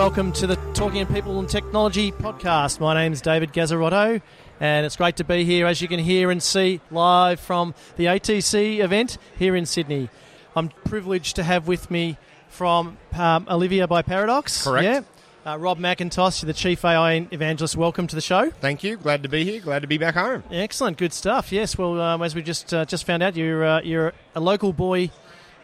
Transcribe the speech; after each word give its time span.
Welcome 0.00 0.32
to 0.32 0.46
the 0.46 0.56
Talking 0.72 1.04
People 1.04 1.38
and 1.40 1.46
Technology 1.46 2.10
podcast. 2.10 2.80
My 2.80 2.94
name 2.94 3.12
is 3.12 3.20
David 3.20 3.52
Guazzarotto, 3.52 4.22
and 4.58 4.86
it's 4.86 4.96
great 4.96 5.16
to 5.16 5.24
be 5.24 5.44
here, 5.44 5.66
as 5.66 5.82
you 5.82 5.88
can 5.88 5.98
hear 5.98 6.30
and 6.30 6.42
see, 6.42 6.80
live 6.90 7.38
from 7.38 7.74
the 7.96 8.06
ATC 8.06 8.78
event 8.78 9.18
here 9.38 9.54
in 9.54 9.66
Sydney. 9.66 10.08
I'm 10.56 10.70
privileged 10.70 11.36
to 11.36 11.42
have 11.42 11.68
with 11.68 11.90
me 11.90 12.16
from 12.48 12.96
um, 13.12 13.46
Olivia 13.50 13.86
by 13.86 14.00
Paradox. 14.00 14.64
Correct. 14.64 15.06
Yeah. 15.44 15.52
Uh, 15.52 15.58
Rob 15.58 15.78
McIntosh, 15.78 16.46
the 16.46 16.54
Chief 16.54 16.82
AI 16.82 17.28
Evangelist. 17.30 17.76
Welcome 17.76 18.06
to 18.06 18.14
the 18.14 18.22
show. 18.22 18.48
Thank 18.48 18.82
you. 18.82 18.96
Glad 18.96 19.22
to 19.24 19.28
be 19.28 19.44
here. 19.44 19.60
Glad 19.60 19.82
to 19.82 19.86
be 19.86 19.98
back 19.98 20.14
home. 20.14 20.44
Excellent, 20.50 20.96
good 20.96 21.12
stuff. 21.12 21.52
Yes, 21.52 21.76
well, 21.76 22.00
um, 22.00 22.22
as 22.22 22.34
we 22.34 22.40
just 22.40 22.72
uh, 22.72 22.86
just 22.86 23.04
found 23.04 23.22
out, 23.22 23.36
you're 23.36 23.62
uh, 23.62 23.82
you're 23.82 24.14
a 24.34 24.40
local 24.40 24.72
boy 24.72 25.10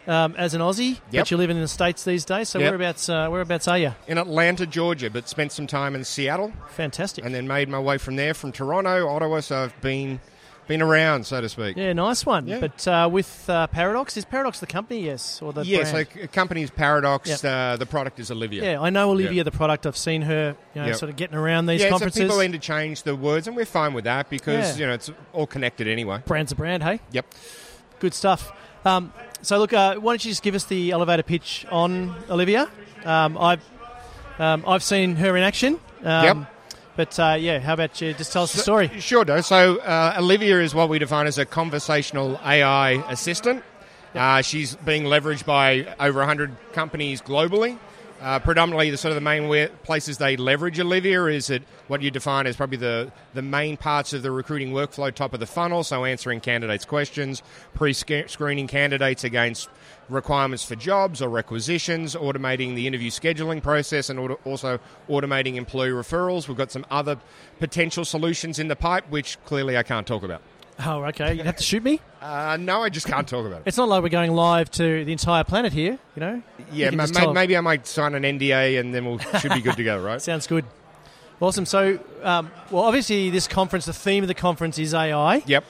um, 0.06 0.34
as 0.37 0.55
an 0.55 0.60
Aussie, 0.60 0.98
Yep. 1.10 1.23
but 1.23 1.30
you 1.30 1.37
live 1.37 1.51
in 1.51 1.60
the 1.60 1.69
states 1.69 2.05
these 2.05 2.24
days. 2.24 2.48
So 2.48 2.59
Yep. 2.59 2.69
whereabouts 2.69 3.09
uh, 3.09 3.28
whereabouts 3.28 3.69
are 3.69 3.78
you? 3.78 3.95
In 4.06 4.19
Atlanta, 4.19 4.66
Georgia, 4.66 5.10
but 5.10 5.29
spent 5.29 5.52
some 5.52 5.66
time 5.66 5.95
in 5.95 6.05
Seattle 6.05 6.52
Fantastic. 6.70 7.24
and 7.24 7.34
then 7.34 7.46
made 7.48 7.69
my 7.69 7.79
way 7.80 7.98
from 7.98 8.16
there 8.16 8.34
from 8.34 8.52
Toronto, 8.52 9.09
Ottawa. 9.09 9.41
So 9.41 9.65
I've 9.65 9.80
been 9.80 10.20
been 10.69 10.82
around, 10.82 11.24
so 11.24 11.41
to 11.41 11.48
speak. 11.48 11.77
yeah, 11.77 11.92
nice 11.92 12.27
one. 12.27 12.48
Yeah. 12.48 12.59
But 12.59 12.88
uh, 12.88 13.09
with 13.10 13.48
uh, 13.48 13.69
Paradox, 13.69 14.16
is 14.16 14.24
Paradox 14.24 14.59
the 14.59 14.66
company? 14.66 15.05
Yes, 15.05 15.41
or 15.41 15.52
the 15.52 15.62
yeah, 15.65 15.82
brand? 15.88 16.09
so 16.09 16.20
c- 16.23 16.27
company's 16.27 16.70
Paradox. 16.73 17.29
Yep. 17.29 17.45
Uh, 17.45 17.76
the 17.76 17.87
product 17.87 18.18
is 18.18 18.32
Olivia. 18.32 18.73
yeah, 18.73 18.80
I 18.80 18.91
know 18.91 19.10
Olivia, 19.13 19.30
Yeah. 19.38 19.43
the 19.45 19.52
product. 19.52 19.87
I've 19.87 19.96
seen 19.96 20.23
her, 20.23 20.57
you 20.74 20.80
know, 20.80 20.88
Yep. 20.88 20.96
sort 20.96 21.10
of 21.10 21.15
getting 21.16 21.37
around 21.37 21.66
these 21.66 21.80
yeah, 21.82 21.87
so 21.87 21.91
conferences. 21.91 22.23
people 22.23 22.41
interchange 22.41 23.04
the 23.04 23.15
words, 23.15 23.46
and 23.46 23.54
we're 23.57 23.65
fine 23.65 23.95
with 23.95 24.07
that 24.07 24.29
because 24.29 24.73
Yeah. 24.73 24.80
you 24.80 24.87
know 24.88 24.95
it's 24.95 25.09
all 25.32 25.46
connected 25.46 25.87
anyway. 25.87 26.20
Brand's 26.26 26.51
a 26.51 26.57
brand, 26.57 26.82
hey. 26.82 26.98
Yep. 27.13 27.26
Good 28.01 28.13
stuff. 28.15 28.51
Um, 28.85 29.13
so, 29.47 29.59
look, 29.59 29.73
uh, 29.73 29.95
why 29.95 30.13
don't 30.13 30.25
you 30.25 30.30
just 30.33 30.43
give 30.43 30.55
us 30.55 30.65
the 30.65 30.91
elevator 30.91 31.23
pitch 31.23 31.65
on 31.71 32.15
Olivia? 32.29 32.69
Um, 33.05 33.39
I've 33.39 33.65
um, 34.38 34.65
I've 34.66 34.83
seen 34.83 35.16
her 35.16 35.37
in 35.37 35.43
action. 35.43 35.80
Um, 36.03 36.25
Yep. 36.25 36.37
But 36.97 37.21
uh, 37.21 37.37
yeah, 37.38 37.61
how 37.61 37.75
about 37.75 38.01
you 38.01 38.15
just 38.15 38.33
tell 38.33 38.45
us 38.45 38.55
the 38.55 38.61
story? 38.61 38.91
Sure, 39.01 39.25
do. 39.25 39.43
So 39.43 39.77
uh, 39.80 40.16
Olivia 40.19 40.61
is 40.63 40.75
what 40.75 40.88
we 40.88 40.99
define 40.99 41.27
as 41.27 41.37
a 41.37 41.45
conversational 41.45 42.41
AI 42.43 42.93
assistant. 43.11 43.63
Uh, 44.15 44.41
she's 44.41 44.77
being 44.77 45.05
leveraged 45.05 45.45
by 45.45 45.95
over 46.01 46.21
100 46.21 46.57
companies 46.73 47.21
globally. 47.21 47.79
Uh, 48.21 48.39
predominantly, 48.39 48.91
the 48.91 48.97
sort 48.97 49.11
of 49.11 49.15
the 49.15 49.21
main 49.21 49.69
places 49.83 50.19
they 50.19 50.37
leverage 50.37 50.81
Olivia 50.81 51.27
is 51.27 51.51
at 51.51 51.63
what 51.87 52.01
you 52.01 52.11
define 52.11 52.47
as 52.47 52.57
probably 52.57 52.79
the, 52.79 53.13
the 53.35 53.43
main 53.43 53.77
parts 53.77 54.13
of 54.13 54.23
the 54.23 54.31
recruiting 54.31 54.73
workflow, 54.73 55.15
top 55.15 55.35
of 55.35 55.41
the 55.41 55.47
funnel. 55.47 55.85
So 55.85 56.05
answering 56.05 56.41
candidates' 56.41 56.85
questions, 56.85 57.43
pre-screening 57.75 58.69
candidates 58.69 59.23
against 59.23 59.69
requirements 60.09 60.65
for 60.65 60.77
jobs 60.77 61.21
or 61.21 61.29
requisitions, 61.29 62.15
automating 62.15 62.75
the 62.75 62.87
interview 62.87 63.11
scheduling 63.11 63.63
process, 63.63 64.09
and 64.09 64.19
also 64.44 64.78
automating 65.09 65.56
employee 65.56 65.91
referrals. 65.91 66.49
We've 66.49 66.56
got 66.56 66.72
some 66.72 66.87
other 66.91 67.19
potential 67.59 68.05
solutions 68.05 68.59
in 68.59 68.69
the 68.69 68.77
pipe, 68.77 69.11
which 69.11 69.39
clearly 69.44 69.77
I 69.77 69.83
can't 69.83 70.06
talk 70.06 70.22
about. 70.22 70.43
Oh, 70.84 71.05
okay. 71.05 71.34
You'd 71.34 71.47
have 71.47 71.56
to 71.56 71.62
shoot 71.62 71.82
me. 71.82 72.00
Uh, 72.21 72.56
no, 72.60 72.82
I 72.82 72.88
just 72.91 73.06
can't 73.06 73.27
talk 73.27 73.47
about 73.47 73.60
it. 73.60 73.62
It's 73.66 73.77
not 73.78 73.88
like 73.88 74.03
we're 74.03 74.09
going 74.10 74.32
live 74.32 74.71
to 74.72 75.05
the 75.05 75.12
entire 75.12 75.43
planet 75.44 75.72
here. 75.72 75.99
You 76.15 76.21
know. 76.21 76.43
Yeah, 76.72 76.84
You 76.87 76.88
can 76.91 76.97
ma- 76.99 77.03
just 77.05 77.15
ma- 77.15 77.21
tell- 77.21 77.32
maybe 77.34 77.56
I 77.56 77.60
might 77.60 77.87
sign 77.87 78.15
an 78.15 78.25
NDA 78.25 78.78
and 78.78 78.94
then 78.94 79.04
we'll 79.06 79.19
should 79.19 79.53
be 79.53 79.60
good 79.62 79.77
to 79.77 79.84
go, 79.84 80.00
right? 80.03 80.21
Sounds 80.21 80.47
good. 80.47 80.65
Awesome. 81.41 81.66
So, 81.66 81.98
um, 82.22 82.50
well, 82.70 82.84
obviously, 82.84 83.31
this 83.31 83.47
conference, 83.47 83.84
the 83.87 83.92
theme 83.92 84.25
of 84.25 84.28
the 84.28 84.34
conference 84.34 84.78
is 84.78 84.94
AI. 84.94 85.42
Yep. 85.47 85.64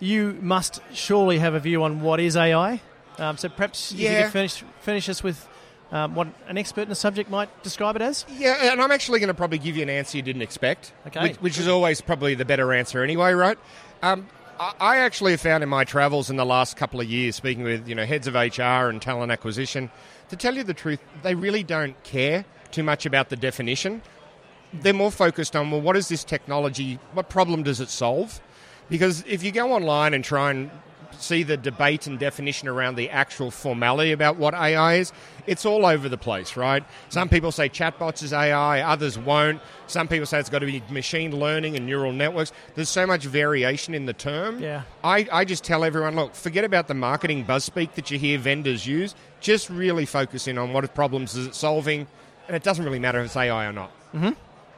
You 0.00 0.38
must 0.40 0.80
surely 0.92 1.38
have 1.38 1.54
a 1.54 1.60
view 1.60 1.82
on 1.82 2.02
what 2.02 2.20
is 2.20 2.36
AI. 2.36 2.80
Um, 3.18 3.36
so, 3.36 3.48
perhaps 3.48 3.90
if 3.90 3.98
you 3.98 4.04
Yeah. 4.08 4.22
could 4.24 4.32
finish, 4.32 4.64
finish 4.80 5.08
us 5.08 5.22
with 5.24 5.47
um, 5.92 6.14
what 6.14 6.28
an 6.48 6.58
expert 6.58 6.82
in 6.82 6.88
the 6.88 6.94
subject 6.94 7.30
might 7.30 7.48
describe 7.62 7.96
it 7.96 8.02
as. 8.02 8.24
Yeah, 8.36 8.70
and 8.72 8.80
I'm 8.80 8.90
actually 8.90 9.20
going 9.20 9.28
to 9.28 9.34
probably 9.34 9.58
give 9.58 9.76
you 9.76 9.82
an 9.82 9.90
answer 9.90 10.16
you 10.18 10.22
didn't 10.22 10.42
expect, 10.42 10.92
Okay. 11.06 11.22
which, 11.28 11.36
which 11.36 11.58
is 11.58 11.68
always 11.68 12.00
probably 12.00 12.34
the 12.34 12.44
better 12.44 12.72
answer 12.72 13.02
anyway, 13.02 13.32
right? 13.32 13.58
Um, 14.02 14.26
I- 14.60 14.74
I 14.80 14.96
actually 14.98 15.32
have 15.32 15.40
found 15.40 15.62
in 15.62 15.68
my 15.68 15.84
travels 15.84 16.30
in 16.30 16.36
the 16.36 16.44
last 16.44 16.76
couple 16.76 17.00
of 17.00 17.06
years, 17.08 17.36
speaking 17.36 17.62
with 17.64 17.88
you 17.88 17.94
know 17.94 18.04
heads 18.04 18.26
of 18.26 18.34
HR 18.34 18.88
and 18.90 19.00
talent 19.00 19.32
acquisition, 19.32 19.90
to 20.30 20.36
tell 20.36 20.54
you 20.56 20.62
the 20.64 20.74
truth, 20.74 21.00
they 21.22 21.34
really 21.34 21.62
don't 21.62 22.00
care 22.04 22.44
too 22.70 22.82
much 22.82 23.06
about 23.06 23.30
the 23.30 23.36
definition. 23.36 24.02
They're 24.72 24.92
more 24.92 25.10
focused 25.10 25.56
on 25.56 25.70
well, 25.70 25.80
what 25.80 25.96
is 25.96 26.08
this 26.08 26.22
technology? 26.24 26.98
What 27.14 27.30
problem 27.30 27.62
does 27.62 27.80
it 27.80 27.88
solve? 27.88 28.40
Because 28.90 29.24
if 29.26 29.42
you 29.42 29.52
go 29.52 29.72
online 29.72 30.12
and 30.12 30.22
try 30.24 30.50
and 30.50 30.70
see 31.20 31.42
the 31.42 31.56
debate 31.56 32.06
and 32.06 32.18
definition 32.18 32.68
around 32.68 32.96
the 32.96 33.10
actual 33.10 33.50
formality 33.50 34.12
about 34.12 34.36
what 34.36 34.54
AI 34.54 34.96
is, 34.96 35.12
it's 35.46 35.64
all 35.64 35.86
over 35.86 36.08
the 36.08 36.18
place, 36.18 36.56
right? 36.56 36.84
Some 37.08 37.28
people 37.28 37.52
say 37.52 37.68
chatbots 37.68 38.22
is 38.22 38.32
AI, 38.32 38.80
others 38.82 39.18
won't. 39.18 39.60
Some 39.86 40.08
people 40.08 40.26
say 40.26 40.38
it's 40.38 40.50
got 40.50 40.58
to 40.58 40.66
be 40.66 40.82
machine 40.90 41.38
learning 41.38 41.76
and 41.76 41.86
neural 41.86 42.12
networks. 42.12 42.52
There's 42.74 42.88
so 42.88 43.06
much 43.06 43.24
variation 43.24 43.94
in 43.94 44.06
the 44.06 44.12
term. 44.12 44.60
Yeah. 44.60 44.82
I, 45.02 45.26
I 45.32 45.44
just 45.44 45.64
tell 45.64 45.84
everyone, 45.84 46.16
look, 46.16 46.34
forget 46.34 46.64
about 46.64 46.88
the 46.88 46.94
marketing 46.94 47.44
buzz 47.44 47.64
speak 47.64 47.94
that 47.94 48.10
you 48.10 48.18
hear 48.18 48.38
vendors 48.38 48.86
use. 48.86 49.14
Just 49.40 49.70
really 49.70 50.06
focus 50.06 50.46
in 50.48 50.58
on 50.58 50.72
what 50.72 50.94
problems 50.94 51.34
is 51.34 51.46
it 51.46 51.54
solving, 51.54 52.06
and 52.46 52.56
it 52.56 52.62
doesn't 52.62 52.84
really 52.84 52.98
matter 52.98 53.20
if 53.20 53.26
it's 53.26 53.36
AI 53.36 53.66
or 53.66 53.72
not. 53.72 53.90
Mm-hmm. 54.12 54.30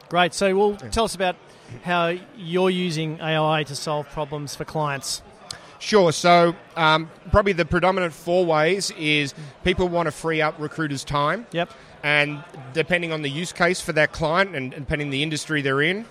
Great. 0.09 0.33
So, 0.33 0.55
well, 0.55 0.75
tell 0.91 1.05
us 1.05 1.15
about 1.15 1.35
how 1.83 2.13
you're 2.37 2.69
using 2.69 3.19
AI 3.21 3.63
to 3.63 3.75
solve 3.75 4.09
problems 4.09 4.55
for 4.55 4.65
clients. 4.65 5.21
Sure. 5.81 6.11
So, 6.11 6.55
um, 6.75 7.09
probably 7.31 7.53
the 7.53 7.65
predominant 7.65 8.13
four 8.13 8.45
ways 8.45 8.91
is 8.91 9.33
people 9.63 9.89
want 9.89 10.05
to 10.05 10.11
free 10.11 10.39
up 10.41 10.55
recruiters' 10.59 11.03
time. 11.03 11.47
Yep. 11.51 11.71
And 12.03 12.43
depending 12.73 13.11
on 13.11 13.23
the 13.23 13.29
use 13.29 13.51
case 13.51 13.81
for 13.81 13.91
that 13.93 14.11
client 14.11 14.55
and 14.55 14.71
depending 14.71 15.09
the 15.09 15.23
industry 15.23 15.61
they're 15.61 15.81
in, 15.81 16.05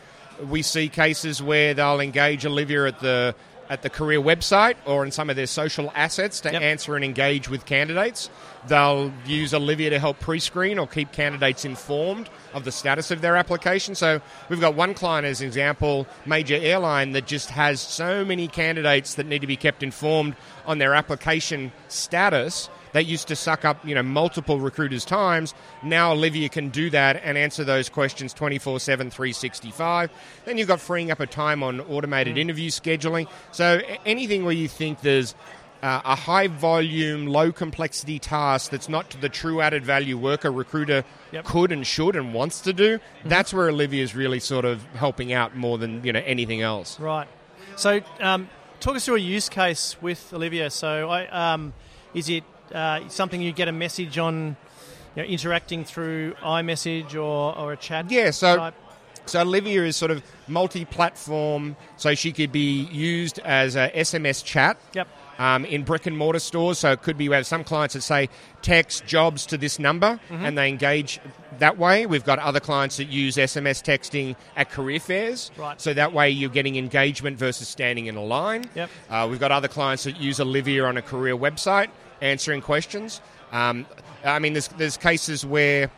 we 0.48 0.62
see 0.62 0.88
cases 0.88 1.41
where 1.41 1.72
they'll 1.72 2.00
engage 2.00 2.44
Olivia 2.44 2.86
at 2.86 2.98
the 2.98 3.34
at 3.70 3.82
the 3.82 3.88
career 3.88 4.20
website 4.20 4.75
or 4.84 5.04
in 5.04 5.12
some 5.12 5.31
of 5.31 5.36
their 5.36 5.47
social 5.47 5.92
assets 5.94 6.41
to 6.41 6.53
Yep. 6.53 6.60
answer 6.60 6.97
and 6.97 7.04
engage 7.04 7.48
with 7.48 7.64
candidates. 7.64 8.28
They'll 8.66 9.12
use 9.25 9.54
Olivia 9.54 9.88
to 9.91 9.98
help 9.98 10.19
pre-screen 10.19 10.78
or 10.78 10.86
keep 10.86 11.12
candidates 11.12 11.64
informed 11.64 12.28
of 12.53 12.64
the 12.64 12.72
status 12.72 13.10
of 13.12 13.20
their 13.22 13.36
application. 13.36 13.94
So 13.94 14.20
we've 14.48 14.60
got 14.60 14.75
one 14.75 14.92
client 14.92 15.25
as 15.25 15.41
an 15.41 15.47
example, 15.47 16.06
major 16.26 16.56
airline 16.60 17.12
that 17.12 17.26
just 17.26 17.50
has 17.50 17.80
so 17.80 18.25
many 18.25 18.48
candidates 18.48 19.14
that 19.14 19.26
need 19.26 19.41
to 19.41 19.47
be 19.47 19.56
kept 19.56 19.82
informed 19.82 20.34
on 20.66 20.78
their 20.78 20.92
application 20.92 21.72
status 21.88 22.69
that 22.92 23.06
used 23.06 23.28
to 23.28 23.36
suck 23.36 23.64
up 23.64 23.84
you 23.86 23.94
know 23.94 24.02
multiple 24.02 24.58
recruiters 24.60 25.04
times 25.04 25.54
now 25.82 26.12
olivia 26.12 26.48
can 26.48 26.68
do 26.68 26.90
that 26.90 27.20
and 27.24 27.38
answer 27.38 27.64
those 27.64 27.88
questions 27.88 28.34
24-7 28.34 29.10
365 29.12 30.10
then 30.44 30.58
you've 30.58 30.68
got 30.68 30.80
freeing 30.80 31.10
up 31.10 31.20
a 31.20 31.26
time 31.26 31.62
on 31.62 31.80
automated 31.82 32.36
interview 32.38 32.70
scheduling 32.70 33.28
so 33.52 33.80
anything 34.04 34.44
where 34.44 34.54
you 34.54 34.68
think 34.68 35.00
there's 35.00 35.34
uh, 35.82 36.02
a 36.04 36.14
high 36.14 36.46
volume 36.46 37.26
low 37.26 37.50
complexity 37.50 38.18
task 38.18 38.70
that's 38.70 38.88
not 38.88 39.08
to 39.08 39.18
the 39.18 39.28
true 39.30 39.60
added 39.62 39.84
value 39.84 40.18
work 40.18 40.44
a 40.44 40.50
recruiter 40.50 41.04
Yep. 41.32 41.44
could 41.44 41.70
and 41.72 41.86
should 41.86 42.16
and 42.16 42.34
wants 42.34 42.60
to 42.62 42.72
do 42.72 42.98
that's 43.24 43.54
where 43.54 43.68
olivia's 43.68 44.16
really 44.16 44.40
sort 44.40 44.64
of 44.64 44.84
helping 44.96 45.32
out 45.32 45.56
more 45.56 45.78
than 45.78 46.02
you 46.04 46.12
know 46.12 46.22
anything 46.26 46.60
else 46.60 46.98
Right. 46.98 47.28
So, 47.76 48.00
um, 48.20 48.50
talk 48.80 48.96
us 48.96 49.06
through 49.06 49.16
a 49.16 49.20
use 49.20 49.48
case 49.48 49.96
with 50.02 50.32
Olivia. 50.34 50.68
So, 50.70 51.08
I, 51.08 51.28
um, 51.28 51.72
is 52.15 52.28
it 52.28 52.44
uh, 52.74 53.08
something 53.08 53.40
you 53.40 53.52
get 53.52 53.68
a 53.68 53.72
message 53.72 54.18
on, 54.18 54.56
you 55.16 55.22
know, 55.22 55.28
interacting 55.28 55.84
through 55.84 56.34
iMessage 56.42 57.14
or, 57.14 57.56
or 57.58 57.72
a 57.72 57.76
chat? 57.76 58.10
Yeah, 58.10 58.30
so 58.30 58.56
type? 58.56 58.74
So 59.26 59.42
Olivia 59.42 59.84
is 59.84 59.96
sort 59.96 60.10
of 60.10 60.22
multi-platform, 60.48 61.76
so 61.96 62.14
she 62.14 62.32
could 62.32 62.50
be 62.52 62.82
used 62.86 63.38
as 63.40 63.76
a 63.76 63.90
SMS 63.94 64.44
chat. 64.44 64.78
Yep. 64.94 65.08
Um, 65.38 65.64
in 65.64 65.84
brick 65.84 66.04
and 66.04 66.18
mortar 66.18 66.38
stores, 66.38 66.78
so 66.80 66.92
it 66.92 67.00
could 67.00 67.16
be 67.16 67.26
we 67.30 67.34
have 67.34 67.46
some 67.46 67.64
clients 67.64 67.94
that 67.94 68.02
say 68.02 68.28
text 68.60 69.06
jobs 69.06 69.46
to 69.46 69.56
this 69.56 69.78
number, 69.78 70.20
Mm-hmm. 70.28 70.44
and 70.44 70.58
they 70.58 70.68
engage 70.68 71.18
that 71.60 71.78
way. 71.78 72.04
We've 72.04 72.24
got 72.24 72.38
other 72.40 72.60
clients 72.60 72.98
that 72.98 73.08
use 73.08 73.36
SMS 73.36 73.82
texting 73.82 74.36
at 74.54 74.70
career 74.70 75.00
fairs, 75.00 75.50
Right. 75.56 75.80
so 75.80 75.94
that 75.94 76.12
way 76.12 76.28
you're 76.28 76.50
getting 76.50 76.76
engagement 76.76 77.38
versus 77.38 77.68
standing 77.68 78.04
in 78.04 78.16
a 78.16 78.22
line. 78.22 78.66
Yep. 78.74 78.90
Uh, 79.08 79.28
we've 79.30 79.40
got 79.40 79.50
other 79.50 79.68
clients 79.68 80.04
that 80.04 80.20
use 80.20 80.40
Olivia 80.40 80.84
on 80.84 80.98
a 80.98 81.02
career 81.02 81.34
website 81.36 81.88
answering 82.20 82.60
questions. 82.60 83.20
Um, 83.52 83.86
I 84.24 84.38
mean, 84.38 84.52
there's 84.52 84.68
there's 84.68 84.96
cases 84.96 85.44
where 85.44 85.90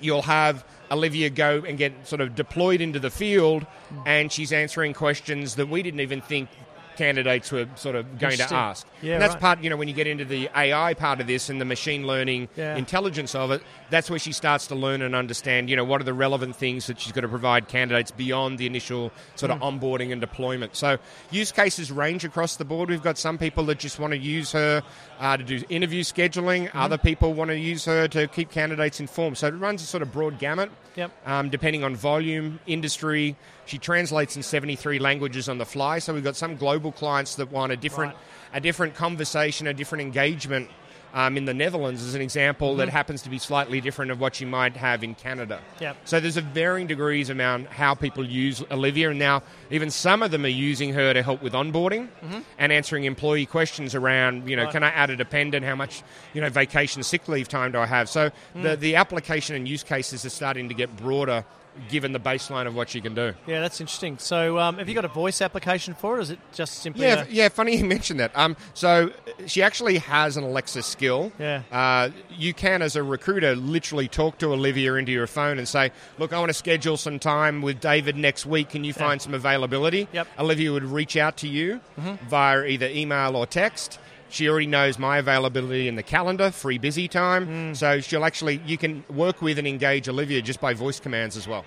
you'll 0.00 0.22
have 0.22 0.64
Olivia 0.90 1.30
go 1.30 1.62
and 1.66 1.78
get 1.78 2.06
sort 2.06 2.20
of 2.20 2.34
deployed 2.34 2.80
into 2.80 2.98
the 2.98 3.10
field, 3.10 3.66
and 4.04 4.30
she's 4.30 4.52
answering 4.52 4.92
questions 4.92 5.56
that 5.56 5.68
we 5.68 5.82
didn't 5.82 6.00
even 6.00 6.20
think 6.20 6.48
candidates 6.96 7.52
were 7.52 7.66
sort 7.76 7.94
of 7.96 8.18
going 8.18 8.36
to 8.38 8.54
ask. 8.54 8.86
Yeah, 9.02 9.14
and 9.14 9.22
that's 9.22 9.34
right. 9.34 9.40
part, 9.40 9.62
you 9.62 9.70
know, 9.70 9.76
when 9.76 9.88
you 9.88 9.94
get 9.94 10.06
into 10.06 10.24
the 10.24 10.48
AI 10.56 10.94
part 10.94 11.20
of 11.20 11.26
this 11.26 11.48
and 11.48 11.60
the 11.60 11.64
machine 11.64 12.06
learning 12.06 12.48
Yeah. 12.56 12.76
intelligence 12.76 13.34
of 13.34 13.50
it, 13.50 13.62
that's 13.90 14.08
where 14.10 14.18
she 14.18 14.32
starts 14.32 14.66
to 14.68 14.74
learn 14.74 15.02
and 15.02 15.14
understand, 15.14 15.68
you 15.70 15.76
know, 15.76 15.84
what 15.84 16.00
are 16.00 16.04
the 16.04 16.14
relevant 16.14 16.56
things 16.56 16.86
that 16.86 16.98
she's 17.00 17.12
going 17.12 17.22
to 17.22 17.28
provide 17.28 17.68
candidates 17.68 18.10
beyond 18.10 18.58
the 18.58 18.66
initial 18.66 19.12
sort 19.34 19.52
Hmm. 19.52 19.62
of 19.62 19.74
onboarding 19.74 20.12
and 20.12 20.20
deployment. 20.20 20.74
So 20.76 20.96
use 21.30 21.52
cases 21.52 21.92
range 21.92 22.24
across 22.24 22.56
the 22.56 22.64
board. 22.64 22.88
We've 22.90 23.02
got 23.02 23.18
some 23.18 23.38
people 23.38 23.64
that 23.66 23.78
just 23.78 23.98
want 23.98 24.12
to 24.12 24.18
use 24.18 24.52
her 24.52 24.82
uh, 25.20 25.36
to 25.36 25.42
do 25.42 25.62
interview 25.68 26.02
scheduling. 26.02 26.68
Hmm. 26.70 26.78
Other 26.78 26.98
people 26.98 27.32
want 27.34 27.50
to 27.50 27.58
use 27.58 27.84
her 27.84 28.08
to 28.08 28.26
keep 28.28 28.50
candidates 28.50 29.00
informed. 29.00 29.38
So 29.38 29.46
it 29.48 29.54
runs 29.54 29.82
a 29.82 29.86
sort 29.86 30.02
of 30.02 30.12
broad 30.12 30.38
gamut 30.38 30.70
Yep. 30.96 31.10
um, 31.26 31.50
depending 31.50 31.84
on 31.84 31.94
volume, 31.94 32.58
industry. 32.66 33.36
She 33.66 33.78
translates 33.78 34.36
in 34.36 34.42
73 34.42 35.00
languages 35.00 35.48
on 35.48 35.58
the 35.58 35.66
fly. 35.66 35.98
So 35.98 36.14
we've 36.14 36.24
got 36.24 36.36
some 36.36 36.56
global 36.56 36.92
clients 36.92 37.34
that 37.34 37.50
want 37.50 37.72
a 37.72 37.76
different, 37.76 38.14
a 38.54 38.60
different 38.60 38.94
conversation, 38.94 39.66
a 39.66 39.74
different 39.74 40.02
engagement. 40.02 40.70
Um, 41.14 41.38
in 41.38 41.46
the 41.46 41.54
Netherlands, 41.54 42.02
as 42.02 42.14
an 42.14 42.20
example, 42.20 42.76
that 42.76 42.88
mm-hmm. 42.88 42.96
happens 42.96 43.22
to 43.22 43.30
be 43.30 43.38
slightly 43.38 43.80
different 43.80 44.10
of 44.10 44.20
what 44.20 44.38
you 44.38 44.46
might 44.46 44.76
have 44.76 45.02
in 45.02 45.14
Canada. 45.14 45.62
Yep. 45.80 45.96
So 46.04 46.20
there's 46.20 46.36
a 46.36 46.42
varying 46.42 46.88
degrees 46.88 47.30
around 47.30 47.68
how 47.68 47.94
people 47.94 48.26
use 48.26 48.62
Olivia, 48.70 49.08
and 49.08 49.18
now 49.18 49.42
even 49.70 49.90
some 49.90 50.22
of 50.22 50.30
them 50.30 50.44
are 50.44 50.48
using 50.48 50.92
her 50.92 51.14
to 51.14 51.22
help 51.22 51.40
with 51.40 51.54
onboarding 51.54 52.08
mm-hmm. 52.22 52.40
and 52.58 52.70
answering 52.70 53.04
employee 53.04 53.46
questions 53.46 53.94
around, 53.94 54.50
you 54.50 54.56
know, 54.56 54.64
Right. 54.64 54.72
can 54.72 54.82
I 54.82 54.88
add 54.90 55.08
a 55.08 55.16
dependent? 55.16 55.64
How 55.64 55.76
much, 55.76 56.02
you 56.34 56.42
know, 56.42 56.50
vacation 56.50 57.02
sick 57.02 57.28
leave 57.28 57.48
time 57.48 57.72
do 57.72 57.78
I 57.78 57.86
have? 57.86 58.10
So 58.10 58.30
the 58.54 58.76
mm. 58.76 58.78
the 58.78 58.96
application 58.96 59.56
and 59.56 59.66
use 59.66 59.82
cases 59.82 60.26
are 60.26 60.30
starting 60.30 60.68
to 60.68 60.74
get 60.74 60.94
broader, 60.98 61.46
given 61.88 62.12
the 62.12 62.20
baseline 62.20 62.66
of 62.66 62.74
what 62.74 62.94
you 62.94 63.00
can 63.02 63.14
do. 63.14 63.32
Yeah, 63.46 63.60
that's 63.60 63.80
interesting. 63.80 64.18
So, 64.18 64.58
um, 64.58 64.78
have 64.78 64.88
you 64.88 64.94
got 64.94 65.04
a 65.04 65.08
voice 65.08 65.40
application 65.42 65.94
for 65.94 66.14
it, 66.14 66.18
or 66.18 66.20
is 66.22 66.30
it 66.30 66.38
just 66.52 66.74
simply 66.80 67.02
Yeah, 67.06 67.24
a- 67.24 67.28
yeah. 67.30 67.48
Funny 67.48 67.76
you 67.76 67.84
mentioned 67.96 68.20
that. 68.20 68.30
Um, 68.34 68.56
so 68.74 69.10
she 69.46 69.62
actually 69.62 69.98
has 69.98 70.36
an 70.36 70.44
Alexa 70.44 70.82
skill. 70.82 71.32
Yeah. 71.38 71.62
Uh, 71.70 72.10
you 72.30 72.52
can, 72.54 72.82
as 72.82 72.96
a 72.96 73.02
recruiter, 73.02 73.54
literally 73.56 74.08
talk 74.08 74.38
to 74.38 74.52
Olivia 74.52 74.94
into 74.94 75.12
your 75.12 75.26
phone 75.26 75.58
and 75.58 75.66
say, 75.68 75.92
"Look, 76.18 76.32
I 76.32 76.38
want 76.38 76.50
to 76.50 76.54
schedule 76.54 76.96
some 76.96 77.18
time 77.18 77.62
with 77.62 77.80
David 77.80 78.16
next 78.16 78.46
week. 78.46 78.70
Can 78.70 78.84
you 78.84 78.92
find 78.92 79.20
some 79.20 79.34
availability?" 79.34 80.08
Yep. 80.12 80.26
Mm-hmm. 80.26 80.40
Olivia 80.40 80.72
would 80.72 80.84
reach 80.84 81.16
out 81.16 81.36
to 81.38 81.48
you 81.48 81.80
via 82.28 82.64
either 82.64 82.88
email 82.88 83.36
or 83.36 83.46
text. 83.46 83.98
She 84.28 84.48
already 84.48 84.66
knows 84.66 84.98
my 84.98 85.18
availability 85.18 85.88
in 85.88 85.94
the 85.94 86.02
calendar, 86.02 86.50
free 86.50 86.78
busy 86.78 87.08
time. 87.08 87.46
Mm. 87.46 87.76
So 87.76 88.00
she'll 88.00 88.24
actually, 88.24 88.60
you 88.66 88.76
can 88.76 89.04
work 89.08 89.40
with 89.40 89.58
and 89.58 89.66
engage 89.68 90.08
Olivia 90.08 90.42
just 90.42 90.60
by 90.60 90.74
voice 90.74 90.98
commands 91.00 91.36
as 91.36 91.46
well. 91.46 91.64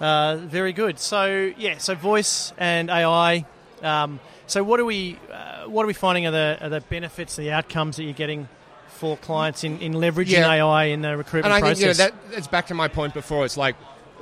Uh, 0.00 0.36
very 0.36 0.72
good. 0.72 0.98
So 0.98 1.52
yeah, 1.56 1.78
so 1.78 1.94
voice 1.94 2.52
and 2.58 2.90
AI. 2.90 3.44
Um, 3.82 4.20
so 4.46 4.62
what 4.62 4.80
are 4.80 4.84
we 4.84 5.18
uh, 5.32 5.64
what 5.68 5.82
are 5.84 5.86
we 5.86 5.92
finding 5.92 6.26
are 6.26 6.30
the 6.30 6.58
are 6.60 6.68
the 6.68 6.80
benefits, 6.82 7.36
the 7.36 7.50
outcomes 7.52 7.96
that 7.96 8.04
you're 8.04 8.12
getting 8.12 8.48
for 8.88 9.16
clients 9.16 9.64
in, 9.64 9.78
in 9.80 9.94
leveraging 9.94 10.28
Yeah. 10.30 10.50
AI 10.50 10.84
in 10.86 11.02
the 11.02 11.16
recruitment 11.16 11.54
And 11.54 11.64
I 11.64 11.68
think 11.68 11.80
you 11.80 11.86
know, 11.86 11.92
process? 11.94 12.10
that 12.30 12.36
it's 12.36 12.48
back 12.48 12.66
to 12.68 12.74
my 12.74 12.88
point 12.88 13.14
before. 13.14 13.44
It's 13.44 13.56
like 13.56 13.76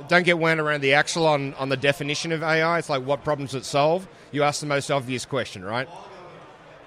don't 0.07 0.23
get 0.23 0.37
wound 0.37 0.59
around 0.59 0.81
the 0.81 0.93
axle 0.93 1.25
on, 1.25 1.53
on 1.55 1.69
the 1.69 1.77
definition 1.77 2.31
of 2.31 2.43
AI. 2.43 2.77
It's 2.77 2.89
like 2.89 3.03
what 3.03 3.23
problems 3.23 3.55
it 3.55 3.65
solve. 3.65 4.07
You 4.31 4.43
ask 4.43 4.59
the 4.59 4.67
most 4.67 4.91
obvious 4.91 5.25
question, 5.25 5.63
right? 5.65 5.87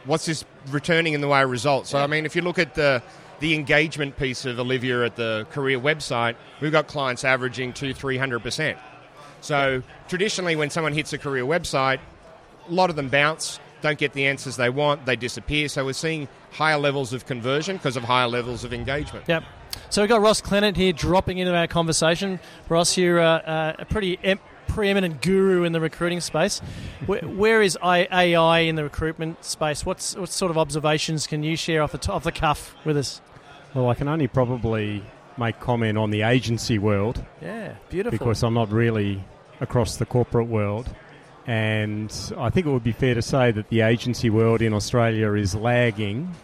What's 0.05 0.27
this 0.27 0.45
returning 0.71 1.13
in 1.15 1.21
the 1.21 1.29
way 1.29 1.43
of 1.43 1.51
results? 1.51 1.91
So 1.91 1.99
I 1.99 2.07
mean, 2.07 2.27
if 2.27 2.35
you 2.35 2.43
look 2.43 2.59
at 2.59 2.75
the 2.75 3.03
the 3.41 3.55
engagement 3.55 4.17
piece 4.19 4.45
of 4.45 4.59
Olivia 4.59 5.05
at 5.05 5.17
the 5.17 5.47
career 5.51 5.79
website, 5.79 6.37
we've 6.61 6.73
got 6.73 6.87
clients 6.87 7.25
averaging 7.25 7.73
two, 7.73 7.95
three 7.95 8.19
hundred 8.19 8.43
percent. 8.43 8.79
So 9.41 9.83
traditionally, 10.09 10.57
when 10.57 10.71
someone 10.71 10.93
hits 10.93 11.13
a 11.13 11.19
career 11.19 11.45
website, 11.45 12.01
a 12.69 12.73
lot 12.73 12.91
of 12.91 12.97
them 12.97 13.09
bounce, 13.09 13.59
don't 13.81 13.99
get 13.99 14.13
the 14.13 14.27
answers 14.27 14.57
they 14.57 14.69
want, 14.71 15.07
they 15.07 15.17
disappear. 15.17 15.69
So 15.69 15.85
we're 15.85 15.95
seeing 15.95 16.29
higher 16.51 16.79
levels 16.79 17.13
of 17.13 17.27
conversion 17.27 17.77
because 17.77 17.97
of 17.97 18.05
higher 18.05 18.29
levels 18.29 18.65
of 18.65 18.73
engagement. 18.73 19.25
Yep. 19.29 19.45
So 19.89 20.03
we've 20.03 20.09
got 20.09 20.21
Ross 20.21 20.41
Clennett 20.41 20.77
here 20.77 20.93
dropping 20.93 21.39
into 21.39 21.55
our 21.55 21.67
conversation. 21.67 22.41
Ross, 22.69 22.97
you're 22.97 23.21
uh, 23.21 23.39
uh, 23.39 23.77
a 23.79 23.85
pretty 23.85 24.19
em- 24.23 24.41
preeminent 24.75 25.21
guru 25.23 25.65
in 25.65 25.73
the 25.73 25.81
recruiting 25.81 26.21
space. 26.21 26.61
Where, 27.07 27.21
where 27.21 27.63
is 27.63 27.77
AI 27.83 28.59
in 28.61 28.77
the 28.77 28.85
recruitment 28.85 29.45
space? 29.45 29.85
What's 29.85 30.17
what 30.17 30.29
sort 30.29 30.51
of 30.51 30.59
observations 30.59 31.27
can 31.27 31.43
you 31.43 31.57
share 31.57 31.83
off 31.83 31.93
the 31.93 31.99
t- 31.99 32.13
off 32.13 32.25
the 32.25 32.33
cuff 32.33 32.75
with 32.85 32.97
us? 32.97 33.21
Well, 33.75 33.89
I 33.89 33.95
can 33.95 34.09
only 34.09 34.27
probably 34.29 35.03
make 35.39 35.61
comment 35.61 35.97
on 35.99 36.11
the 36.11 36.23
agency 36.23 36.79
world 36.79 37.25
Yeah, 37.41 37.75
beautiful. 37.89 38.19
because 38.19 38.43
I'm 38.43 38.55
not 38.55 38.71
really 38.71 39.23
across 39.61 39.97
the 39.97 40.07
corporate 40.07 40.49
world. 40.49 40.89
And 41.47 42.13
I 42.37 42.51
think 42.51 42.67
it 42.67 42.71
would 42.71 42.85
be 42.85 42.93
fair 42.93 43.15
to 43.15 43.23
say 43.23 43.51
that 43.51 43.69
the 43.71 43.81
agency 43.81 44.29
world 44.31 44.61
in 44.63 44.73
Australia 44.75 45.33
is 45.33 45.55
lagging. 45.55 46.35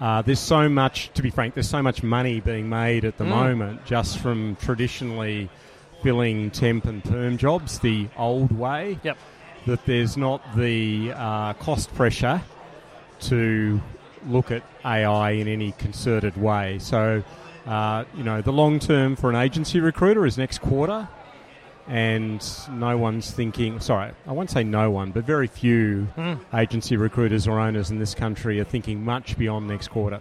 Uh, 0.00 0.22
there's 0.22 0.40
so 0.40 0.68
much, 0.68 1.10
to 1.14 1.22
be 1.22 1.30
frank, 1.30 1.54
there's 1.54 1.68
so 1.68 1.82
much 1.82 2.02
money 2.02 2.40
being 2.40 2.68
made 2.68 3.04
at 3.04 3.18
the 3.18 3.24
Mm. 3.24 3.28
moment 3.28 3.84
just 3.86 4.18
from 4.18 4.56
traditionally 4.60 5.48
filling 6.02 6.50
temp 6.50 6.84
and 6.84 7.02
perm 7.04 7.36
jobs 7.38 7.78
the 7.80 8.08
old 8.16 8.52
way 8.52 8.98
Yep. 9.02 9.16
that 9.66 9.84
there's 9.86 10.16
not 10.16 10.40
the 10.56 11.12
uh, 11.14 11.52
cost 11.54 11.92
pressure 11.94 12.40
to 13.20 13.80
look 14.28 14.50
at 14.50 14.62
AI 14.84 15.30
in 15.32 15.48
any 15.48 15.72
concerted 15.72 16.36
way. 16.36 16.78
So, 16.78 17.22
uh, 17.66 18.04
you 18.16 18.22
know, 18.24 18.42
the 18.42 18.52
long 18.52 18.78
term 18.78 19.16
for 19.16 19.30
an 19.30 19.36
agency 19.36 19.80
recruiter 19.80 20.26
is 20.26 20.36
next 20.38 20.58
quarter, 20.60 21.08
and 21.88 22.44
no 22.72 22.98
one's 22.98 23.30
thinking. 23.30 23.80
Sorry, 23.80 24.10
I 24.26 24.32
won't 24.32 24.50
say 24.50 24.64
no 24.64 24.90
one, 24.90 25.12
but 25.12 25.24
very 25.24 25.46
few 25.46 26.08
Mm. 26.16 26.38
agency 26.54 26.96
recruiters 26.96 27.46
or 27.46 27.58
owners 27.60 27.90
in 27.90 27.98
this 27.98 28.14
country 28.14 28.60
are 28.60 28.64
thinking 28.64 29.04
much 29.04 29.38
beyond 29.38 29.66
next 29.68 29.88
quarter. 29.88 30.20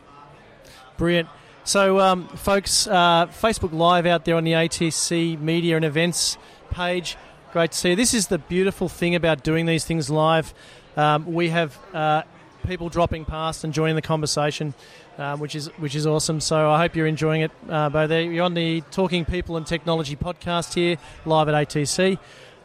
Brilliant. 0.98 1.28
So, 1.66 2.00
um, 2.00 2.28
folks, 2.28 2.86
uh, 2.86 3.26
Facebook 3.26 3.74
Live 3.74 4.06
out 4.06 4.24
there 4.24 4.36
on 4.36 4.44
the 4.44 4.52
ATC 4.52 5.40
Media 5.40 5.76
and 5.76 5.84
Events 5.84 6.38
page. 6.70 7.18
Great 7.54 7.72
to 7.72 7.78
see. 7.78 7.90
you. 7.90 7.96
This 7.96 8.14
is 8.14 8.28
the 8.28 8.38
beautiful 8.38 8.88
thing 8.88 9.16
about 9.16 9.44
doing 9.44 9.66
these 9.66 9.84
things 9.84 10.12
live. 10.12 10.54
Um, 10.96 11.34
we 11.34 11.50
have 11.50 11.76
uh, 11.92 12.22
people 12.68 12.90
dropping 12.90 13.26
past 13.26 13.64
and 13.64 13.74
joining 13.74 13.96
the 13.96 14.04
conversation, 14.04 14.76
um, 15.18 15.40
which 15.40 15.56
is 15.56 15.70
which 15.80 15.96
is 15.96 16.06
awesome. 16.06 16.40
So 16.40 16.70
I 16.70 16.78
hope 16.78 16.96
you're 16.96 17.08
enjoying 17.08 17.42
it. 17.42 17.52
Uh, 17.68 17.90
both 17.90 18.10
there. 18.10 18.22
You're 18.22 18.46
on 18.46 18.54
the 18.54 18.82
Talking 18.92 19.26
People 19.26 19.58
and 19.58 19.66
Technology 19.66 20.16
podcast 20.16 20.76
here, 20.76 20.98
live 21.26 21.50
at 21.50 21.56
ATC. 21.56 22.20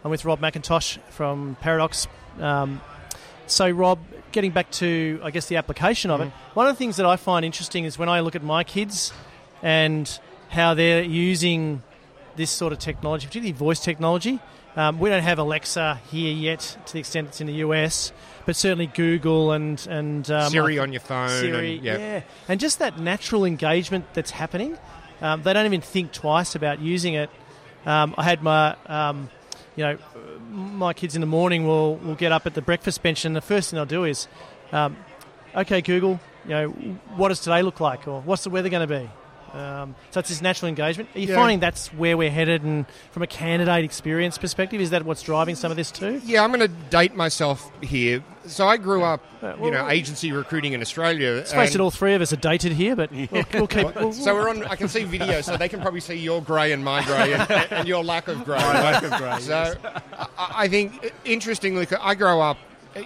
I'm 0.04 0.10
with 0.10 0.26
Rob 0.26 0.40
McIntosh 0.40 0.98
from 1.08 1.56
Paradox. 1.62 2.06
Um, 2.38 2.82
so, 3.50 3.68
Rob, 3.70 3.98
getting 4.32 4.52
back 4.52 4.70
to, 4.72 5.20
I 5.22 5.30
guess, 5.30 5.46
the 5.46 5.56
application 5.56 6.10
of 6.10 6.20
it, 6.20 6.30
one 6.54 6.66
of 6.66 6.74
the 6.74 6.78
things 6.78 6.96
that 6.96 7.06
I 7.06 7.16
find 7.16 7.44
interesting 7.44 7.84
is 7.84 7.98
when 7.98 8.08
I 8.08 8.20
look 8.20 8.36
at 8.36 8.42
my 8.42 8.64
kids 8.64 9.12
and 9.62 10.18
how 10.48 10.74
they're 10.74 11.02
using 11.02 11.82
this 12.36 12.50
sort 12.50 12.72
of 12.72 12.78
technology, 12.78 13.26
particularly 13.26 13.52
voice 13.52 13.80
technology. 13.80 14.40
Um, 14.76 14.98
we 14.98 15.10
don't 15.10 15.22
have 15.22 15.38
Alexa 15.38 16.00
here 16.10 16.32
yet 16.32 16.60
to 16.86 16.92
the 16.92 17.00
extent 17.00 17.28
it's 17.28 17.40
in 17.40 17.46
the 17.48 17.54
US, 17.54 18.12
but 18.46 18.54
certainly 18.54 18.86
Google 18.86 19.52
and 19.52 19.84
and 19.90 20.30
um, 20.30 20.50
Siri 20.50 20.78
on 20.78 20.92
your 20.92 21.00
phone. 21.00 21.28
Siri, 21.28 21.76
and, 21.76 21.84
yeah. 21.84 21.98
yeah, 21.98 22.22
and 22.48 22.60
just 22.60 22.78
that 22.78 22.98
natural 22.98 23.44
engagement 23.44 24.06
that's 24.14 24.30
happening. 24.30 24.78
Um, 25.20 25.42
they 25.42 25.52
don't 25.52 25.66
even 25.66 25.80
think 25.80 26.12
twice 26.12 26.54
about 26.54 26.80
using 26.80 27.14
it. 27.14 27.30
Um, 27.84 28.14
I 28.16 28.24
had 28.24 28.42
my, 28.42 28.76
um, 28.86 29.30
you 29.76 29.84
know, 29.84 29.98
my 30.50 30.92
kids 30.92 31.14
in 31.14 31.20
the 31.20 31.26
morning 31.26 31.66
will 31.66 31.96
will 31.96 32.14
get 32.14 32.32
up 32.32 32.46
at 32.46 32.54
the 32.54 32.62
breakfast 32.62 33.02
bench, 33.02 33.24
and 33.24 33.34
the 33.34 33.40
first 33.40 33.70
thing 33.70 33.76
they'll 33.76 33.86
do 33.86 34.04
is, 34.04 34.28
um, 34.72 34.96
okay, 35.54 35.80
Google, 35.80 36.20
you 36.44 36.50
know, 36.50 36.68
what 37.16 37.28
does 37.28 37.40
today 37.40 37.62
look 37.62 37.80
like, 37.80 38.08
or 38.08 38.20
what's 38.22 38.44
the 38.44 38.50
weather 38.50 38.68
going 38.68 38.86
to 38.86 39.00
be? 39.00 39.10
Um, 39.54 39.96
so 40.12 40.20
it's 40.20 40.28
this 40.28 40.40
natural 40.40 40.68
engagement. 40.68 41.08
Are 41.14 41.18
you 41.18 41.26
Yeah. 41.28 41.34
finding 41.34 41.58
that's 41.58 41.88
where 41.94 42.16
we're 42.16 42.30
headed, 42.30 42.62
and 42.62 42.86
from 43.10 43.22
a 43.22 43.26
candidate 43.26 43.84
experience 43.84 44.38
perspective, 44.38 44.80
is 44.80 44.90
that 44.90 45.04
what's 45.04 45.22
driving 45.22 45.56
some 45.56 45.70
of 45.70 45.76
this 45.76 45.90
too? 45.90 46.20
Yeah, 46.24 46.44
I'm 46.44 46.50
going 46.52 46.60
to 46.60 46.68
date 46.68 47.16
myself 47.16 47.70
here. 47.82 48.22
So 48.46 48.66
I 48.68 48.76
grew 48.76 49.02
up, 49.02 49.22
Uh, 49.42 49.54
you 49.62 49.70
know, 49.70 49.88
agency 49.88 50.30
recruiting 50.32 50.72
in 50.72 50.80
Australia. 50.80 51.32
Let's 51.32 51.52
face 51.52 51.74
it, 51.74 51.80
all 51.80 51.90
three 51.90 52.14
of 52.14 52.22
us 52.22 52.32
are 52.32 52.36
dated 52.36 52.72
here, 52.72 52.94
but 52.94 53.10
we'll, 53.12 53.44
we'll 53.52 53.66
keep. 53.66 53.94
we'll- 53.96 54.12
So 54.12 54.34
we're 54.34 54.48
on. 54.48 54.64
I 54.66 54.76
can 54.76 54.88
see 54.88 55.04
video, 55.04 55.40
so 55.40 55.56
they 55.56 55.68
can 55.68 55.80
probably 55.80 56.00
see 56.00 56.14
your 56.14 56.40
grey 56.42 56.72
and 56.72 56.84
my 56.84 57.02
grey, 57.04 57.32
and, 57.34 57.50
and 57.72 57.88
your 57.88 58.04
lack 58.04 58.28
of 58.28 58.44
grey. 58.44 58.56
lack 58.58 59.02
of 59.02 59.10
grey, 59.12 59.40
So 59.40 59.74
I, 60.16 60.26
I 60.64 60.68
think, 60.68 61.12
interestingly, 61.24 61.86
I 62.00 62.14
grow 62.14 62.40
up. 62.40 62.56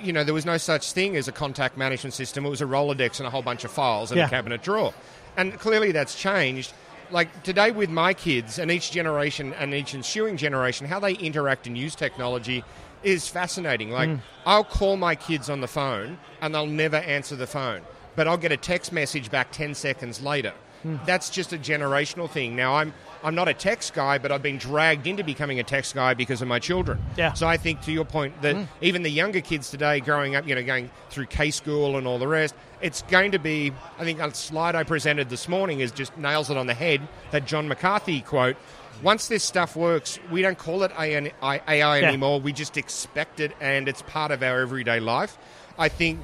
You 0.02 0.12
know, 0.12 0.24
there 0.24 0.32
was 0.34 0.46
no 0.46 0.56
such 0.56 0.92
thing 0.92 1.14
as 1.16 1.28
a 1.28 1.32
contact 1.32 1.76
management 1.76 2.14
system. 2.14 2.46
It 2.46 2.48
was 2.50 2.62
a 2.62 2.64
Rolodex 2.64 3.18
and 3.18 3.26
a 3.26 3.30
whole 3.30 3.42
bunch 3.42 3.64
of 3.64 3.70
files 3.70 4.10
in 4.12 4.18
Yeah. 4.18 4.26
a 4.26 4.30
cabinet 4.30 4.62
drawer, 4.62 4.94
and 5.36 5.58
clearly 5.58 5.92
that's 5.92 6.14
changed. 6.14 6.72
Like 7.10 7.42
today 7.42 7.70
with 7.70 7.90
my 7.90 8.14
kids 8.14 8.58
and 8.58 8.70
each 8.70 8.90
generation 8.90 9.52
and 9.54 9.74
each 9.74 9.94
ensuing 9.94 10.36
generation, 10.36 10.86
how 10.86 11.00
they 11.00 11.14
interact 11.14 11.66
and 11.66 11.76
use 11.76 11.94
technology 11.94 12.64
is 13.02 13.28
fascinating. 13.28 13.90
Like 13.90 14.08
mm. 14.08 14.20
I'll 14.46 14.64
call 14.64 14.96
my 14.96 15.14
kids 15.14 15.50
on 15.50 15.60
the 15.60 15.68
phone 15.68 16.18
and 16.40 16.54
they'll 16.54 16.66
never 16.66 16.96
answer 16.96 17.36
the 17.36 17.46
phone, 17.46 17.82
but 18.16 18.26
I'll 18.26 18.38
get 18.38 18.52
a 18.52 18.56
text 18.56 18.92
message 18.92 19.30
back 19.30 19.52
ten 19.52 19.74
seconds 19.74 20.22
later. 20.22 20.54
Mm. 20.84 21.04
that's 21.06 21.30
just 21.30 21.52
a 21.52 21.58
generational 21.58 22.28
thing. 22.28 22.56
Now 22.56 22.74
I'm 22.76 22.92
I'm 23.22 23.34
not 23.34 23.48
a 23.48 23.54
text 23.54 23.94
guy, 23.94 24.18
but 24.18 24.30
I've 24.30 24.42
been 24.42 24.58
dragged 24.58 25.06
into 25.06 25.24
becoming 25.24 25.58
a 25.58 25.62
text 25.62 25.94
guy 25.94 26.12
because 26.12 26.42
of 26.42 26.48
my 26.48 26.58
children. 26.58 27.02
Yeah. 27.16 27.32
So 27.32 27.46
I 27.46 27.56
think 27.56 27.80
to 27.82 27.92
your 27.92 28.04
point 28.04 28.42
that 28.42 28.54
mm. 28.54 28.68
even 28.82 29.02
the 29.02 29.10
younger 29.10 29.40
kids 29.40 29.70
today, 29.70 30.00
growing 30.00 30.36
up, 30.36 30.46
you 30.46 30.54
know, 30.54 30.62
going 30.62 30.90
through 31.08 31.26
K 31.26 31.50
school 31.50 31.96
and 31.96 32.06
all 32.06 32.18
the 32.18 32.28
rest, 32.28 32.54
it's 32.82 33.00
going 33.02 33.32
to 33.32 33.38
be. 33.38 33.72
I 33.98 34.04
think 34.04 34.20
a 34.20 34.34
slide 34.34 34.74
I 34.74 34.84
presented 34.84 35.30
this 35.30 35.48
morning 35.48 35.80
is 35.80 35.90
just 35.90 36.16
nails 36.18 36.50
it 36.50 36.58
on 36.58 36.66
the 36.66 36.74
head. 36.74 37.00
That 37.30 37.46
John 37.46 37.66
McCarthy 37.66 38.20
quote. 38.20 38.56
Once 39.02 39.26
this 39.26 39.42
stuff 39.42 39.74
works, 39.74 40.20
we 40.30 40.40
don't 40.40 40.56
call 40.56 40.84
it 40.84 40.92
AI 40.96 41.60
Yeah. 41.72 42.06
anymore. 42.06 42.40
We 42.40 42.52
just 42.52 42.76
expect 42.76 43.40
it, 43.40 43.52
and 43.60 43.88
it's 43.88 44.02
part 44.02 44.30
of 44.30 44.40
our 44.42 44.60
everyday 44.60 45.00
life. 45.00 45.36
I 45.76 45.88
think 45.88 46.20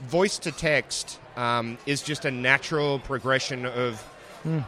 voice 0.00 0.38
to 0.38 0.50
text 0.52 1.20
um, 1.36 1.78
is 1.86 2.02
just 2.02 2.24
a 2.24 2.30
natural 2.30 2.98
progression 3.00 3.66
of. 3.66 4.02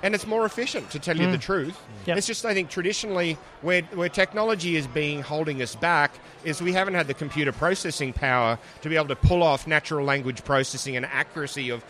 And 0.03 0.15
it's 0.15 0.27
more 0.27 0.47
efficient, 0.47 0.91
to 0.93 0.99
tell 0.99 1.19
you 1.19 1.31
the 1.31 1.37
truth. 1.37 1.79
Yep. 2.07 2.17
It's 2.17 2.27
just, 2.27 2.47
I 2.47 2.55
think, 2.55 2.71
traditionally, 2.71 3.37
where, 3.61 3.83
where 3.93 4.09
technology 4.09 4.75
is 4.75 4.87
being 4.87 5.21
holding 5.21 5.61
us 5.61 5.75
back, 5.75 6.13
is 6.45 6.63
we 6.63 6.73
haven't 6.73 6.95
had 6.95 7.09
the 7.09 7.13
computer 7.13 7.53
processing 7.53 8.15
power 8.15 8.59
to 8.81 8.89
be 8.89 8.97
able 8.97 9.09
to 9.09 9.17
pull 9.17 9.43
off 9.43 9.67
natural 9.67 10.03
language 10.07 10.43
processing 10.45 10.97
and 10.97 11.05
accuracy 11.05 11.69
of, 11.69 11.85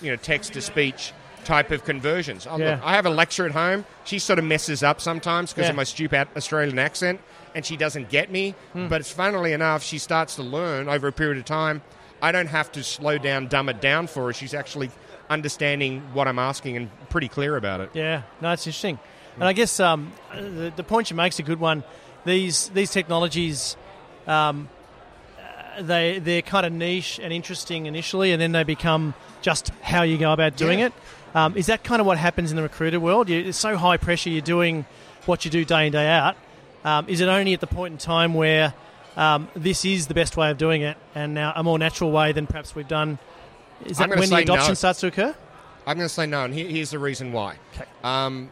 you 0.00 0.10
know, 0.10 0.16
text 0.16 0.54
to 0.54 0.62
speech 0.62 1.12
type 1.44 1.70
of 1.72 1.84
conversions. 1.84 2.46
Oh, 2.46 2.56
Yeah. 2.56 2.76
look, 2.76 2.80
I 2.82 2.94
have 2.94 3.04
Alexa 3.04 3.44
at 3.44 3.50
home. 3.52 3.84
She 4.04 4.18
sort 4.18 4.38
of 4.38 4.46
messes 4.46 4.82
up 4.82 5.02
sometimes 5.02 5.52
because 5.52 5.64
Yeah. 5.64 5.70
of 5.70 5.76
my 5.76 5.84
stupid 5.84 6.28
Australian 6.38 6.78
accent, 6.78 7.20
and 7.54 7.66
she 7.66 7.76
doesn't 7.76 8.08
get 8.08 8.30
me. 8.30 8.54
Hmm. 8.72 8.88
But 8.88 9.04
funnily 9.04 9.52
enough, 9.52 9.82
she 9.82 9.98
starts 9.98 10.36
to 10.36 10.42
learn 10.42 10.88
over 10.88 11.06
a 11.08 11.12
period 11.12 11.36
of 11.36 11.44
time. 11.44 11.82
I 12.22 12.32
don't 12.32 12.46
have 12.48 12.72
to 12.72 12.82
slow 12.82 13.18
down, 13.18 13.48
dumb 13.48 13.68
it 13.68 13.80
down 13.80 14.06
for 14.06 14.26
her. 14.26 14.32
She's 14.32 14.54
actually 14.54 14.90
understanding 15.28 16.00
what 16.12 16.28
I'm 16.28 16.38
asking 16.38 16.76
and 16.76 16.90
pretty 17.10 17.28
clear 17.28 17.56
about 17.56 17.80
it. 17.80 17.90
Yeah, 17.94 18.22
no, 18.40 18.52
it's 18.52 18.66
interesting, 18.66 18.98
and 19.34 19.44
I 19.44 19.52
guess 19.52 19.80
um, 19.80 20.12
the, 20.34 20.72
the 20.74 20.84
point 20.84 21.10
you 21.10 21.16
make 21.16 21.32
is 21.32 21.38
a 21.38 21.42
good 21.42 21.60
one. 21.60 21.84
These 22.24 22.68
these 22.70 22.90
technologies, 22.90 23.76
um, 24.26 24.68
they 25.80 26.18
they're 26.18 26.42
kind 26.42 26.66
of 26.66 26.72
niche 26.72 27.20
and 27.22 27.32
interesting 27.32 27.86
initially, 27.86 28.32
and 28.32 28.40
then 28.40 28.52
they 28.52 28.64
become 28.64 29.14
just 29.42 29.70
how 29.82 30.02
you 30.02 30.18
go 30.18 30.32
about 30.32 30.56
doing 30.56 30.80
Yeah. 30.80 30.86
it. 30.86 30.92
Um, 31.34 31.56
is 31.56 31.66
that 31.66 31.84
kind 31.84 32.00
of 32.00 32.06
what 32.06 32.16
happens 32.18 32.50
in 32.50 32.56
the 32.56 32.62
recruiter 32.62 32.98
world? 32.98 33.28
You, 33.28 33.40
it's 33.40 33.58
so 33.58 33.76
high 33.76 33.98
pressure. 33.98 34.30
You're 34.30 34.40
doing 34.40 34.86
what 35.26 35.44
you 35.44 35.50
do 35.50 35.64
day 35.64 35.86
in 35.86 35.92
day 35.92 36.08
out. 36.08 36.34
Um, 36.84 37.06
is 37.08 37.20
it 37.20 37.28
only 37.28 37.52
at 37.52 37.60
the 37.60 37.66
point 37.66 37.92
in 37.92 37.98
time 37.98 38.32
where 38.32 38.72
um, 39.16 39.48
this 39.54 39.84
is 39.84 40.06
the 40.06 40.14
best 40.14 40.36
way 40.36 40.50
of 40.50 40.58
doing 40.58 40.82
it, 40.82 40.96
and 41.14 41.34
now 41.34 41.52
a 41.54 41.62
more 41.62 41.78
natural 41.78 42.10
way 42.12 42.32
than 42.32 42.46
perhaps 42.46 42.74
we've 42.74 42.88
done? 42.88 43.18
Is 43.84 43.98
that 43.98 44.08
when 44.08 44.28
the 44.28 44.36
adoption 44.36 44.70
no. 44.70 44.74
starts 44.74 45.00
to 45.00 45.08
occur? 45.08 45.34
I'm 45.86 45.96
going 45.96 46.08
to 46.08 46.14
say 46.14 46.26
no, 46.26 46.44
and 46.44 46.52
here, 46.52 46.68
here's 46.68 46.90
the 46.90 46.98
reason 46.98 47.32
why. 47.32 47.56
Okay. 47.74 47.84
Um, 48.02 48.50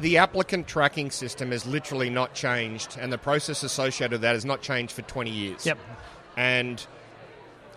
the 0.00 0.18
applicant 0.18 0.66
tracking 0.66 1.10
system 1.10 1.52
has 1.52 1.66
literally 1.66 2.10
not 2.10 2.34
changed, 2.34 2.96
and 3.00 3.12
the 3.12 3.18
process 3.18 3.62
associated 3.62 4.12
with 4.12 4.20
that 4.22 4.34
has 4.34 4.44
not 4.44 4.60
changed 4.60 4.92
for 4.92 5.02
20 5.02 5.30
years. 5.30 5.64
Yep. 5.64 5.78
And 6.36 6.84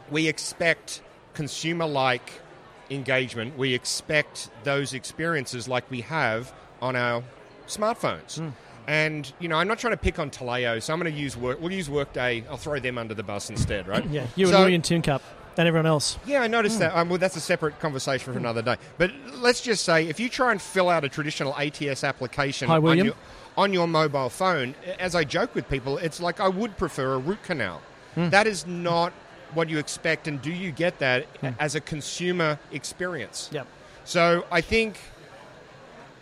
we 0.10 0.28
expect 0.28 1.02
consumer 1.34 1.86
like 1.86 2.42
engagement, 2.90 3.58
we 3.58 3.74
expect 3.74 4.50
those 4.64 4.94
experiences 4.94 5.68
like 5.68 5.90
we 5.92 6.02
have 6.02 6.54
on 6.82 6.96
our 6.96 7.24
smartphones. 7.68 8.40
Hmm. 8.40 8.50
And, 8.88 9.32
you 9.40 9.50
know, 9.50 9.58
I'm 9.58 9.68
not 9.68 9.80
trying 9.80 9.94
to 9.94 9.98
pick 9.98 10.18
on 10.18 10.30
Taleo, 10.30 10.82
so 10.82 10.94
I'm 10.94 11.00
going 11.00 11.14
to 11.14 11.20
use 11.20 11.36
Work. 11.36 11.60
We'll 11.60 11.74
use 11.74 11.90
Workday. 11.90 12.46
I'll 12.50 12.56
throw 12.58 12.80
them 12.80 12.98
under 12.98 13.14
the 13.14 13.24
bus 13.24 13.50
instead, 13.50 13.88
right? 13.88 14.06
Yeah, 14.10 14.26
you 14.38 14.48
So- 14.48 14.54
and 14.56 14.62
William 14.64 14.82
Tincup 14.82 15.22
and 15.58 15.68
everyone 15.68 15.86
else. 15.88 16.18
yeah, 16.26 16.42
I 16.42 16.48
noticed 16.48 16.80
that. 16.80 16.96
Um, 16.96 17.10
well, 17.10 17.18
that's 17.18 17.36
a 17.36 17.42
separate 17.42 17.80
conversation 17.80 18.32
for 18.32 18.40
another 18.40 18.62
day. 18.62 18.78
But 18.98 19.12
let's 19.34 19.60
just 19.60 19.84
say 19.84 20.08
if 20.08 20.20
you 20.20 20.30
try 20.30 20.52
and 20.52 20.62
fill 20.62 20.88
out 20.88 21.04
a 21.04 21.10
traditional 21.10 21.54
ATS 21.58 22.04
application 22.04 22.68
Hi, 22.70 22.80
William. 22.80 23.00
On, 23.00 23.06
your, 23.08 23.16
on 23.58 23.74
your 23.74 23.88
mobile 23.88 24.30
phone, 24.30 24.76
as 25.00 25.16
I 25.16 25.24
joke 25.26 25.54
with 25.56 25.68
people, 25.68 25.98
it's 25.98 26.22
like 26.22 26.40
I 26.40 26.48
would 26.48 26.78
prefer 26.78 27.14
a 27.16 27.18
root 27.18 27.42
canal. 27.44 27.82
Hmm. 28.16 28.30
That 28.30 28.48
is 28.48 28.66
not 28.68 29.12
what 29.54 29.68
you 29.70 29.80
expect, 29.80 30.28
and 30.28 30.42
do 30.42 30.52
you 30.52 30.72
get 30.72 31.00
that 31.00 31.26
as 31.60 31.76
a 31.76 31.82
consumer 31.82 32.60
experience? 32.72 33.50
Yep. 33.52 33.68
So 34.06 34.46
I 34.52 34.62
think 34.62 35.00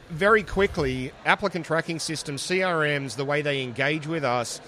very 0.10 0.44
quickly, 0.44 1.12
applicant 1.26 1.66
tracking 1.66 2.00
systems, 2.00 2.42
CRMs, 2.44 3.16
the 3.16 3.26
way 3.26 3.42
they 3.42 3.62
engage 3.64 4.08
with 4.08 4.24
us 4.24 4.62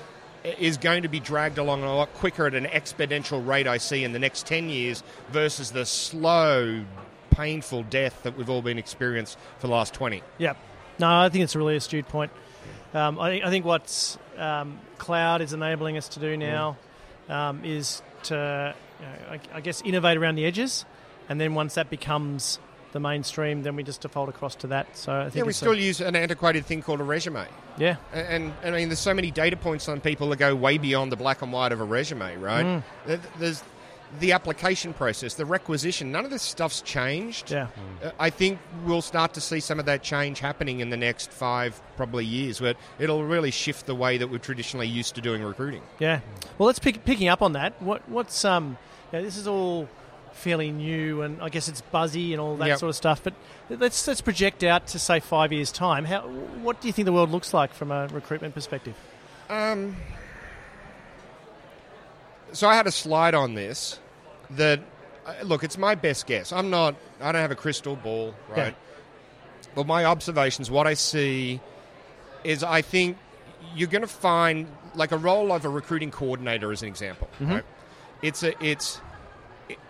is 0.58 0.78
going 0.78 1.04
to 1.04 1.10
be 1.10 1.20
dragged 1.20 1.58
along 1.58 1.84
a 1.84 1.96
lot 1.96 2.14
quicker 2.16 2.48
at 2.48 2.56
an 2.56 2.66
exponential 2.66 3.46
rate 3.46 3.68
I 3.68 3.78
see 3.78 4.04
in 4.04 4.14
the 4.14 4.20
next 4.20 4.46
10 4.46 4.70
years 4.70 5.04
versus 5.30 5.72
the 5.72 5.86
slow, 5.86 6.84
painful 7.32 7.84
death 7.84 8.24
that 8.24 8.38
we've 8.38 8.50
all 8.50 8.62
been 8.62 8.78
experienced 8.78 9.38
for 9.60 9.68
the 9.68 9.74
last 9.74 9.94
20. 9.94 10.24
Yep. 10.38 10.58
No, 11.00 11.20
I 11.20 11.30
think 11.30 11.44
it's 11.44 11.56
a 11.56 11.60
really 11.60 11.76
astute 11.76 12.08
point. 12.08 12.32
Um, 12.94 13.20
I, 13.20 13.30
think, 13.30 13.46
I 13.46 13.50
think 13.50 13.66
what 13.66 14.18
um, 14.38 14.80
cloud 14.98 15.42
is 15.42 15.54
enabling 15.54 15.98
us 15.98 16.08
to 16.10 16.20
do 16.20 16.38
now 16.38 16.78
um, 17.30 17.64
is 17.66 18.02
to, 18.24 18.74
you 19.00 19.06
know, 19.06 19.14
I, 19.32 19.40
I 19.54 19.62
guess, 19.62 19.82
innovate 19.82 20.18
around 20.18 20.36
the 20.36 20.46
edges, 20.46 20.86
and 21.30 21.40
then 21.40 21.54
once 21.54 21.76
that 21.76 21.90
becomes 21.90 22.60
the 22.98 23.08
mainstream, 23.10 23.62
then 23.62 23.76
we 23.76 23.84
just 23.84 24.02
default 24.02 24.28
across 24.30 24.56
to 24.56 24.68
that. 24.68 24.98
So 24.98 25.14
I 25.14 25.24
think 25.26 25.36
Yeah, 25.36 25.44
we 25.44 25.50
it's 25.50 25.58
a- 25.62 25.66
still 25.66 25.78
use 25.78 26.02
an 26.02 26.16
antiquated 26.16 26.66
thing 26.66 26.82
called 26.82 27.00
a 27.00 27.04
resume. 27.04 27.46
yeah, 27.78 27.98
And, 28.12 28.52
and 28.64 28.74
I 28.76 28.80
mean, 28.80 28.90
there's 28.90 28.98
so 29.00 29.14
many 29.14 29.30
data 29.30 29.56
points 29.56 29.88
on 29.88 30.02
people 30.02 30.30
that 30.30 30.38
go 30.38 30.56
way 30.56 30.78
beyond 30.80 31.12
the 31.12 31.16
black 31.16 31.42
and 31.44 31.54
white 31.54 31.72
of 31.72 31.80
a 31.80 31.84
resume, 31.84 32.36
right? 32.38 32.66
Mm. 33.08 33.20
There's 33.38 33.62
the 34.20 34.32
application 34.32 34.94
process, 34.94 35.34
the 35.36 35.46
requisition. 35.46 36.12
None 36.14 36.24
of 36.26 36.32
this 36.32 36.42
stuff's 36.42 36.82
changed. 36.82 37.52
yeah. 37.52 37.68
Uh, 38.04 38.12
I 38.20 38.30
think 38.30 38.58
we'll 38.86 39.02
start 39.02 39.34
to 39.34 39.42
see 39.42 39.60
some 39.60 39.80
of 39.80 39.86
that 39.86 40.02
change 40.02 40.40
happening 40.40 40.80
in 40.80 40.90
the 40.90 40.96
next 40.98 41.30
five, 41.30 41.80
probably 41.98 42.24
years, 42.26 42.60
but 42.60 42.78
it'll 43.00 43.24
really 43.26 43.52
shift 43.52 43.86
the 43.86 43.96
way 43.96 44.18
that 44.18 44.30
we're 44.30 44.38
traditionally 44.40 44.88
used 44.88 45.16
to 45.16 45.22
doing 45.22 45.44
recruiting. 45.44 45.82
Yeah. 46.00 46.22
Well, 46.58 46.68
let's 46.68 46.80
pick 46.80 47.04
picking 47.06 47.28
up 47.28 47.42
on 47.42 47.52
that. 47.54 47.80
What 47.82 48.08
what's 48.10 48.44
um, 48.46 48.78
yeah, 49.12 49.22
this 49.22 49.36
is 49.38 49.46
all 49.46 49.90
fairly 50.38 50.72
new, 50.72 51.22
and 51.22 51.42
I 51.42 51.50
guess 51.50 51.68
it's 51.68 51.82
buzzy 51.82 52.34
and 52.34 52.40
all 52.42 52.56
that 52.58 52.68
Yep. 52.68 52.80
sort 52.80 52.90
of 52.90 52.96
stuff. 52.96 53.24
But 53.24 53.34
let's 53.70 54.08
let's 54.08 54.22
project 54.22 54.64
out 54.64 54.88
to 54.88 55.00
say 55.00 55.20
five 55.20 55.52
years' 55.52 55.72
time. 55.72 56.06
How 56.06 56.22
what 56.22 56.80
do 56.82 56.88
you 56.88 56.94
think 56.94 57.06
the 57.06 57.14
world 57.14 57.32
looks 57.32 57.54
like 57.54 57.74
from 57.74 57.92
a 57.92 58.08
recruitment 58.08 58.54
perspective? 58.54 58.96
Um, 59.50 59.96
so 62.54 62.68
I 62.68 62.76
had 62.76 62.88
a 62.88 62.92
slide 62.92 63.36
on 63.36 63.54
this 63.56 64.00
that, 64.52 64.80
uh, 65.26 65.34
look, 65.44 65.64
it's 65.64 65.78
my 65.78 65.96
best 65.96 66.26
guess. 66.28 66.52
I'm 66.54 66.70
not, 66.70 66.96
I 67.22 67.32
don't 67.32 67.42
have 67.42 67.52
a 67.52 67.56
crystal 67.56 67.96
ball, 67.96 68.34
right? 68.50 68.68
Yeah. 68.68 69.70
But 69.76 69.86
my 69.88 70.06
observations, 70.06 70.72
what 70.72 70.88
I 70.88 70.94
see 70.94 71.60
is 72.44 72.64
I 72.64 72.82
think 72.82 73.18
you're 73.76 73.90
going 73.90 74.02
to 74.02 74.08
find, 74.08 74.68
like 74.96 75.12
a 75.12 75.18
role 75.18 75.52
of 75.52 75.66
a 75.66 75.70
recruiting 75.70 76.10
coordinator 76.12 76.72
as 76.72 76.82
an 76.82 76.88
example, 76.88 77.28
right? 77.42 77.64
It's 78.22 78.42
a, 78.44 78.54
it's, 78.64 78.96
it- 78.96 79.02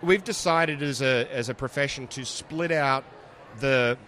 we've 0.02 0.24
decided 0.24 0.82
as 0.82 1.02
a, 1.02 1.28
as 1.32 1.48
a 1.48 1.54
profession 1.54 2.06
to 2.08 2.24
split 2.24 2.72
out 2.72 3.04
the 3.60 3.98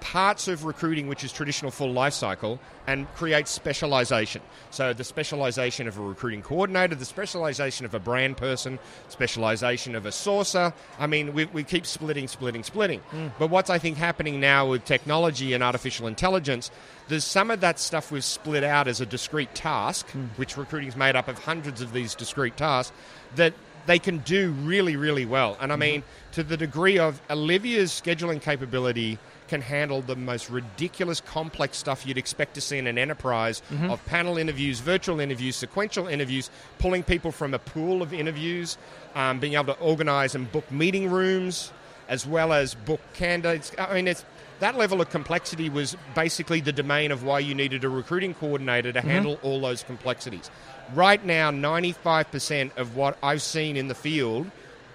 parts 0.00 0.46
of 0.46 0.64
recruiting 0.64 1.08
which 1.08 1.24
is 1.24 1.32
traditional 1.32 1.70
full 1.70 1.90
life 1.90 2.12
cycle 2.12 2.60
and 2.86 3.12
create 3.14 3.48
specialization. 3.48 4.40
So 4.70 4.92
the 4.92 5.02
specialization 5.02 5.88
of 5.88 5.98
a 5.98 6.02
recruiting 6.02 6.42
coordinator, 6.42 6.94
the 6.94 7.04
specialization 7.04 7.84
of 7.86 7.94
a 7.94 7.98
brand 7.98 8.36
person, 8.36 8.78
specialization 9.08 9.96
of 9.96 10.06
a 10.06 10.10
sourcer. 10.10 10.72
I 10.98 11.06
mean, 11.06 11.32
we, 11.32 11.46
we 11.46 11.64
keep 11.64 11.86
splitting, 11.86 12.28
splitting, 12.28 12.62
splitting. 12.62 13.00
Hmm. 13.00 13.28
But 13.38 13.50
what's 13.50 13.70
I 13.70 13.78
think 13.78 13.96
happening 13.96 14.38
now 14.38 14.68
with 14.68 14.84
technology 14.84 15.52
and 15.52 15.64
artificial 15.64 16.06
intelligence, 16.06 16.70
there's 17.08 17.24
some 17.24 17.50
of 17.50 17.60
that 17.60 17.80
stuff 17.80 18.12
we've 18.12 18.24
split 18.24 18.62
out 18.62 18.86
as 18.86 19.00
a 19.00 19.06
discrete 19.06 19.54
task, 19.54 20.08
hmm. 20.10 20.26
which 20.36 20.56
recruiting 20.56 20.88
is 20.88 20.96
made 20.96 21.16
up 21.16 21.26
of 21.26 21.38
hundreds 21.38 21.80
of 21.80 21.92
these 21.92 22.14
discrete 22.14 22.56
tasks, 22.56 22.94
that 23.34 23.54
they 23.86 23.98
can 23.98 24.18
do 24.18 24.50
really, 24.62 24.96
really 24.96 25.24
well. 25.24 25.56
And 25.60 25.72
I 25.72 25.74
mm-hmm. 25.74 25.80
mean, 25.80 26.02
to 26.32 26.42
the 26.42 26.56
degree 26.56 26.98
of 26.98 27.20
Olivia's 27.30 27.90
scheduling 27.90 28.40
capability 28.40 29.18
can 29.48 29.60
handle 29.60 30.02
the 30.02 30.16
most 30.16 30.50
ridiculous, 30.50 31.20
complex 31.20 31.78
stuff 31.78 32.04
you'd 32.04 32.18
expect 32.18 32.54
to 32.54 32.60
see 32.60 32.78
in 32.78 32.86
an 32.86 32.98
enterprise 32.98 33.62
mm-hmm. 33.70 33.90
of 33.90 34.04
panel 34.06 34.36
interviews, 34.38 34.80
virtual 34.80 35.20
interviews, 35.20 35.56
sequential 35.56 36.08
interviews, 36.08 36.50
pulling 36.78 37.02
people 37.02 37.30
from 37.30 37.54
a 37.54 37.58
pool 37.58 38.02
of 38.02 38.12
interviews, 38.12 38.76
um, 39.14 39.38
being 39.38 39.54
able 39.54 39.72
to 39.72 39.80
organize 39.80 40.34
and 40.34 40.50
book 40.50 40.70
meeting 40.70 41.10
rooms, 41.10 41.72
as 42.08 42.26
well 42.26 42.52
as 42.52 42.74
book 42.74 43.00
candidates. 43.14 43.72
I 43.78 43.94
mean, 43.94 44.08
it's 44.08 44.24
that 44.60 44.76
level 44.76 45.00
of 45.00 45.10
complexity 45.10 45.68
was 45.68 45.96
basically 46.14 46.60
the 46.60 46.72
domain 46.72 47.12
of 47.12 47.24
why 47.24 47.40
you 47.40 47.54
needed 47.54 47.84
a 47.84 47.88
recruiting 47.88 48.34
coordinator 48.34 48.92
to 48.92 48.98
mm-hmm. 48.98 49.08
handle 49.08 49.38
all 49.42 49.60
those 49.60 49.82
complexities. 49.82 50.50
Right 50.94 51.24
now, 51.24 51.50
95% 51.50 52.76
of 52.76 52.96
what 52.96 53.18
I've 53.22 53.42
seen 53.42 53.76
in 53.76 53.88
the 53.88 53.94
field 53.94 54.50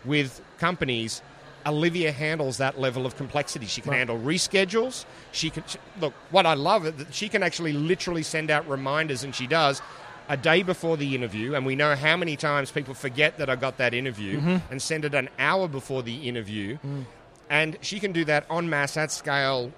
with 0.06 0.42
companies, 0.58 1.22
Olivia 1.66 2.12
handles 2.12 2.58
that 2.58 2.80
level 2.80 3.06
of 3.06 3.16
complexity. 3.18 3.66
She 3.66 3.82
can 3.82 3.92
Right. 3.92 3.98
handle 3.98 4.18
reschedules. 4.18 5.06
She 5.32 5.50
can 5.50 5.64
she- 5.68 5.78
look. 6.00 6.14
What 6.32 6.46
I 6.46 6.54
love 6.54 6.86
is 6.88 6.94
that 6.94 7.14
she 7.14 7.30
can 7.30 7.44
actually 7.44 7.74
literally 7.74 8.24
send 8.24 8.50
out 8.50 8.68
reminders, 8.68 9.24
and 9.24 9.36
she 9.36 9.48
does 9.48 9.82
a 10.30 10.38
day 10.38 10.64
before 10.64 10.98
the 10.98 11.14
interview. 11.14 11.54
And 11.54 11.66
we 11.66 11.76
know 11.76 11.96
how 11.96 12.16
many 12.16 12.36
times 12.38 12.72
people 12.72 12.94
forget 12.94 13.38
that 13.38 13.50
I 13.50 13.56
got 13.56 13.78
that 13.78 13.94
interview, 13.94 14.40
mm-hmm. 14.40 14.58
and 14.72 14.82
send 14.82 15.06
it 15.06 15.14
an 15.14 15.30
hour 15.38 15.68
before 15.68 16.04
the 16.04 16.28
interview 16.28 16.78
mm. 16.78 17.06
and 17.50 17.78
she 17.82 18.00
can 18.00 18.14
do 18.14 18.24
that 18.26 18.46
en 18.50 18.70
masse 18.70 18.96
at 18.98 19.12
scale, 19.12 19.72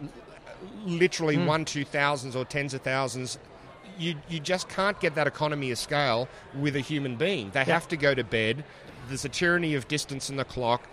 literally 0.86 1.38
mm. 1.38 1.48
one, 1.48 1.66
two 1.66 1.84
thousands 1.84 2.36
or 2.36 2.46
tens 2.46 2.74
of 2.74 2.82
thousands. 2.82 3.40
You, 3.98 4.16
you 4.30 4.40
just 4.40 4.70
can't 4.70 5.00
get 5.00 5.16
that 5.16 5.28
economy 5.28 5.72
of 5.72 5.78
scale 5.78 6.28
with 6.60 6.76
a 6.76 6.80
human 6.80 7.16
being. 7.16 7.52
They 7.52 7.64
have 7.64 7.88
to 7.90 7.98
go 7.98 8.14
to 8.14 8.24
bed. 8.24 8.64
There's 9.08 9.26
a 9.26 9.30
tyranny 9.30 9.76
of 9.76 9.88
distance 9.88 10.30
in 10.30 10.38
the 10.38 10.46
clock. 10.46 10.88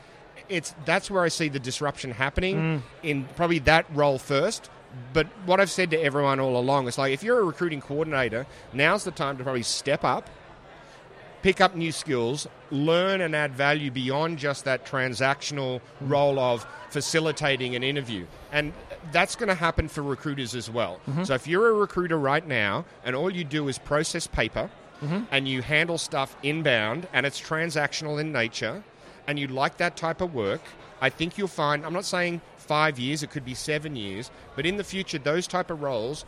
It's 0.49 0.75
that's 0.85 1.11
where 1.11 1.23
I 1.23 1.28
see 1.28 1.49
the 1.49 1.61
disruption 1.61 2.11
happening 2.11 2.57
mm. 2.57 2.83
in 3.02 3.25
probably 3.37 3.61
that 3.61 3.87
role 3.95 4.19
first. 4.19 4.69
But 5.12 5.28
what 5.47 5.61
I've 5.61 5.71
said 5.71 5.90
to 5.92 5.97
everyone 6.02 6.40
all 6.40 6.57
along 6.57 6.88
is 6.88 6.99
like, 6.99 7.12
if 7.12 7.23
you're 7.23 7.38
a 7.38 7.45
recruiting 7.45 7.80
coordinator, 7.80 8.47
now's 8.73 9.04
the 9.04 9.12
time 9.12 9.38
to 9.38 9.45
probably 9.45 9.62
step 9.62 10.02
up, 10.04 10.28
pick 11.42 11.61
up 11.61 11.75
new 11.75 11.92
skills, 11.92 12.47
learn 12.70 13.20
and 13.20 13.35
add 13.35 13.54
value 13.54 13.90
beyond 13.90 14.38
just 14.38 14.64
that 14.64 14.85
transactional 14.85 15.80
mm. 15.80 15.80
role 16.00 16.38
of 16.38 16.66
facilitating 16.90 17.75
an 17.75 17.82
interview. 17.82 18.26
And 18.52 18.73
that's 19.12 19.37
going 19.37 19.49
to 19.49 19.54
happen 19.54 19.88
for 19.88 20.02
recruiters 20.02 20.54
as 20.54 20.70
well. 20.70 21.00
Mm-hmm. 21.09 21.25
So 21.25 21.35
if 21.35 21.47
you're 21.47 21.68
a 21.68 21.73
recruiter 21.73 22.18
right 22.18 22.47
now 22.47 22.85
and 23.04 23.16
all 23.16 23.30
you 23.30 23.44
do 23.44 23.68
is 23.68 23.78
process 23.78 24.26
paper 24.26 24.70
mm-hmm. 25.02 25.25
and 25.30 25.49
you 25.49 25.62
handle 25.62 25.99
stuff 25.99 26.37
inbound 26.42 27.09
and 27.12 27.25
it's 27.25 27.40
transactional 27.40 28.20
in 28.20 28.32
nature 28.32 28.82
and 29.26 29.38
you 29.38 29.49
like 29.49 29.76
that 29.78 29.97
type 29.97 30.20
of 30.20 30.35
work, 30.35 30.61
I 31.00 31.09
think 31.09 31.38
you'll 31.38 31.49
find, 31.49 31.87
I'm 31.87 31.94
not 31.94 32.04
saying 32.04 32.40
five 32.59 32.99
years, 32.99 33.23
it 33.23 33.30
could 33.30 33.44
be 33.44 33.54
seven 33.54 33.97
years, 33.97 34.30
but 34.54 34.66
in 34.66 34.76
the 34.76 34.85
future, 34.85 35.18
those 35.18 35.47
type 35.47 35.70
of 35.70 35.82
roles 35.82 36.25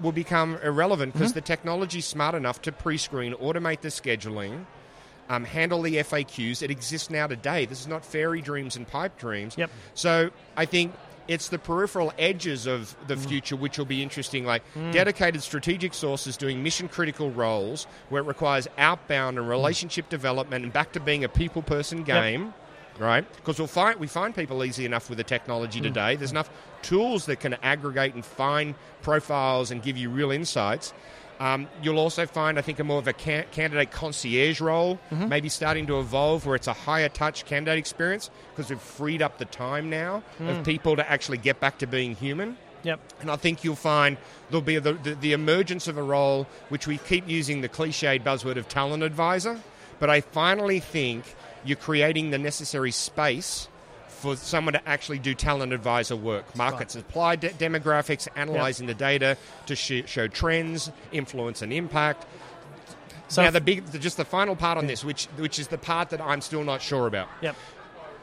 will 0.00 0.12
become 0.12 0.58
irrelevant 0.62 1.12
because 1.12 1.30
mm-hmm. 1.30 1.36
the 1.36 1.42
technology's 1.42 2.06
smart 2.06 2.34
enough 2.34 2.62
to 2.62 2.72
pre-screen, 2.72 3.34
automate 3.34 3.80
the 3.80 3.88
scheduling, 3.88 4.64
um, 5.28 5.44
handle 5.44 5.82
the 5.82 5.96
FAQs. 5.96 6.62
It 6.62 6.70
exists 6.70 7.10
now 7.10 7.26
today. 7.26 7.66
This 7.66 7.80
is 7.80 7.86
not 7.86 8.04
fairy 8.04 8.40
dreams 8.40 8.76
and 8.76 8.86
pipe 8.86 9.18
dreams. 9.18 9.56
Yep. 9.56 9.70
So 9.94 10.30
I 10.56 10.66
think 10.66 10.92
it's 11.28 11.48
the 11.48 11.58
peripheral 11.58 12.12
edges 12.18 12.66
of 12.66 12.96
the 13.06 13.14
mm. 13.14 13.26
future 13.26 13.54
which 13.54 13.78
will 13.78 13.84
be 13.84 14.02
interesting, 14.02 14.44
like 14.44 14.62
mm. 14.74 14.92
dedicated 14.92 15.42
strategic 15.42 15.94
sources 15.94 16.36
doing 16.36 16.62
mission 16.62 16.88
critical 16.88 17.30
roles 17.30 17.86
where 18.08 18.22
it 18.22 18.26
requires 18.26 18.66
outbound 18.76 19.38
and 19.38 19.46
mm. 19.46 19.50
relationship 19.50 20.08
development 20.08 20.64
and 20.64 20.72
back 20.72 20.92
to 20.92 21.00
being 21.00 21.22
a 21.22 21.28
people 21.28 21.62
person 21.62 22.02
game. 22.02 22.52
Right, 23.00 23.24
because 23.36 23.58
we'll 23.58 23.66
find 23.66 23.98
we 23.98 24.06
find 24.06 24.34
people 24.34 24.62
easy 24.62 24.84
enough 24.84 25.08
with 25.08 25.16
the 25.16 25.24
technology 25.24 25.78
hmm. 25.78 25.86
today. 25.86 26.16
There's 26.16 26.32
enough 26.32 26.50
tools 26.82 27.26
that 27.26 27.40
can 27.40 27.54
aggregate 27.62 28.14
and 28.14 28.24
find 28.24 28.74
profiles 29.00 29.70
and 29.70 29.82
give 29.82 29.96
you 29.96 30.10
real 30.10 30.30
insights. 30.30 30.92
Um, 31.40 31.68
you'll 31.82 31.98
also 31.98 32.26
find, 32.26 32.58
I 32.58 32.62
think, 32.62 32.78
a 32.80 32.84
more 32.84 32.98
of 32.98 33.08
a 33.08 33.14
can- 33.14 33.46
candidate 33.50 33.90
concierge 33.90 34.60
role, 34.60 35.00
mm-hmm. 35.10 35.30
maybe 35.30 35.48
starting 35.48 35.86
to 35.86 35.98
evolve 35.98 36.44
where 36.44 36.54
it's 36.54 36.66
a 36.66 36.74
higher 36.74 37.08
touch 37.08 37.46
candidate 37.46 37.78
experience 37.78 38.28
because 38.50 38.68
we've 38.68 38.78
freed 38.78 39.22
up 39.22 39.38
the 39.38 39.46
time 39.46 39.88
now 39.88 40.22
of 40.38 40.58
hmm. 40.58 40.62
people 40.62 40.96
to 40.96 41.10
actually 41.10 41.38
get 41.38 41.58
back 41.58 41.78
to 41.78 41.86
being 41.86 42.14
human. 42.14 42.58
Yep. 42.82 43.00
And 43.20 43.30
I 43.30 43.36
think 43.36 43.64
you'll 43.64 43.76
find 43.76 44.18
there'll 44.50 44.62
be 44.62 44.78
the, 44.78 44.92
the, 44.94 45.14
the 45.14 45.32
emergence 45.32 45.88
of 45.88 45.96
a 45.96 46.02
role 46.02 46.46
which 46.68 46.86
we 46.86 46.98
keep 46.98 47.28
using 47.28 47.62
the 47.62 47.68
cliched 47.68 48.22
buzzword 48.22 48.56
of 48.56 48.68
talent 48.68 49.02
advisor, 49.02 49.58
but 49.98 50.10
I 50.10 50.20
finally 50.20 50.80
think 50.80 51.24
you're 51.64 51.76
creating 51.76 52.30
the 52.30 52.38
necessary 52.38 52.90
space 52.90 53.68
for 54.08 54.36
someone 54.36 54.74
to 54.74 54.88
actually 54.88 55.18
do 55.18 55.34
talent 55.34 55.72
advisor 55.72 56.14
work, 56.16 56.54
market 56.54 56.90
supply 56.90 57.36
de- 57.36 57.48
demographics, 57.50 58.28
analyzing 58.36 58.86
the 58.86 58.94
data 58.94 59.36
to 59.66 59.74
sh- 59.74 60.02
show 60.06 60.28
trends, 60.28 60.90
influence 61.12 61.62
and 61.62 61.72
impact. 61.72 62.26
So 63.28 63.42
now, 63.42 63.50
the 63.50 63.60
big, 63.60 63.86
the, 63.86 63.98
just 63.98 64.16
the 64.16 64.24
final 64.24 64.56
part 64.56 64.76
on 64.76 64.86
this, 64.88 65.04
which 65.04 65.26
which 65.36 65.58
is 65.58 65.68
the 65.68 65.78
part 65.78 66.10
that 66.10 66.20
I'm 66.20 66.40
still 66.40 66.64
not 66.64 66.82
sure 66.82 67.06
about. 67.06 67.28
Yep. 67.42 67.54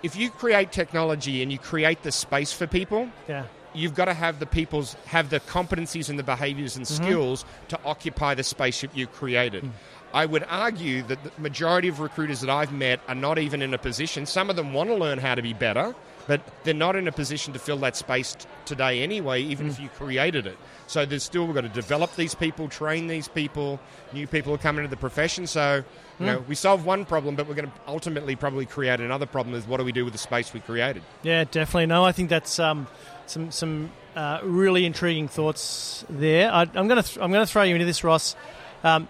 If 0.04 0.16
you 0.16 0.30
create 0.30 0.72
technology 0.72 1.42
and 1.42 1.52
you 1.52 1.58
create 1.58 2.04
the 2.04 2.12
space 2.12 2.52
for 2.54 2.68
people, 2.68 3.10
Yeah. 3.28 3.46
you've 3.74 3.96
got 3.96 4.06
to 4.06 4.14
have 4.14 4.40
the 4.40 4.46
people's 4.46 4.96
have 5.06 5.30
the 5.30 5.40
competencies 5.40 6.10
and 6.10 6.20
the 6.20 6.24
behaviors 6.24 6.76
and 6.76 6.86
Mm-hmm. 6.86 7.04
skills 7.06 7.46
to 7.70 7.80
occupy 7.86 8.36
the 8.36 8.44
spaceship 8.44 8.92
you 8.94 9.08
created. 9.08 9.64
Mm. 9.64 9.72
I 10.14 10.26
would 10.26 10.46
argue 10.50 11.04
that 11.04 11.24
the 11.24 11.32
majority 11.42 11.88
of 11.90 12.00
recruiters 12.00 12.42
that 12.42 12.50
I've 12.50 12.72
met 12.72 13.00
are 13.08 13.16
not 13.16 13.38
even 13.38 13.62
in 13.62 13.74
a 13.74 13.78
position. 13.78 14.26
Some 14.26 14.50
of 14.50 14.56
them 14.56 14.74
want 14.74 14.90
to 14.90 14.96
learn 14.96 15.18
how 15.20 15.36
to 15.36 15.42
be 15.42 15.54
better, 15.54 15.94
but 16.28 16.42
they're 16.64 16.74
not 16.74 16.96
in 16.96 17.08
a 17.08 17.12
position 17.12 17.54
to 17.54 17.60
fill 17.60 17.78
that 17.78 17.96
space 17.96 18.34
t- 18.34 18.48
today 18.66 19.04
anyway, 19.04 19.42
even 19.42 19.68
Mm. 19.68 19.70
if 19.72 19.80
you 19.80 19.90
created 19.90 20.48
it. 20.48 20.58
So 20.88 21.06
there's 21.06 21.24
still 21.24 21.46
we've 21.46 21.54
got 21.56 21.62
to 21.62 21.70
develop 21.70 22.16
these 22.16 22.34
people, 22.34 22.70
train 22.70 23.08
these 23.08 23.28
people. 23.28 23.80
New 24.14 24.28
people 24.28 24.54
are 24.54 24.58
coming 24.58 24.86
into 24.86 24.90
the 24.96 25.00
profession, 25.00 25.46
so 25.46 25.84
you 26.20 26.26
Mm. 26.26 26.26
know 26.26 26.44
we 26.48 26.56
solve 26.56 26.86
one 26.86 27.04
problem, 27.06 27.36
but 27.36 27.46
we're 27.48 27.56
going 27.56 27.68
to 27.70 27.74
ultimately 27.88 28.36
probably 28.38 28.66
create 28.66 29.00
another 29.02 29.26
problem. 29.26 29.56
Is 29.56 29.68
what 29.68 29.78
do 29.78 29.84
we 29.84 29.92
do 29.92 30.04
with 30.06 30.14
the 30.14 30.20
space 30.20 30.54
we 30.54 30.62
created? 30.62 31.04
Yeah, 31.24 31.44
definitely. 31.44 31.88
No, 31.88 32.06
I 32.06 32.14
think 32.14 32.30
that's 32.30 32.60
um, 32.60 32.88
some 33.26 33.52
some 33.52 33.92
uh, 34.16 34.40
really 34.44 34.86
intriguing 34.86 35.28
thoughts 35.28 36.06
there. 36.10 36.50
I, 36.52 36.62
I'm 36.62 36.88
going 36.88 37.02
to 37.02 37.04
th- 37.04 37.18
I'm 37.22 37.32
going 37.32 37.46
to 37.46 37.52
throw 37.52 37.64
you 37.64 37.76
into 37.76 37.86
this, 37.86 38.04
Ross. 38.06 38.36
Um, 38.84 39.08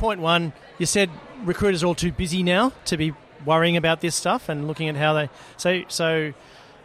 point 0.00 0.20
one, 0.20 0.52
you 0.78 0.86
said 0.86 1.10
recruiters 1.44 1.84
are 1.84 1.86
all 1.86 1.94
too 1.94 2.10
busy 2.10 2.42
now 2.42 2.72
to 2.86 2.96
be 2.96 3.12
worrying 3.44 3.76
about 3.76 4.00
this 4.00 4.16
stuff 4.16 4.48
and 4.48 4.66
looking 4.66 4.88
at 4.88 4.96
how 4.96 5.12
they. 5.12 5.28
So 5.58 5.82
so, 5.88 6.32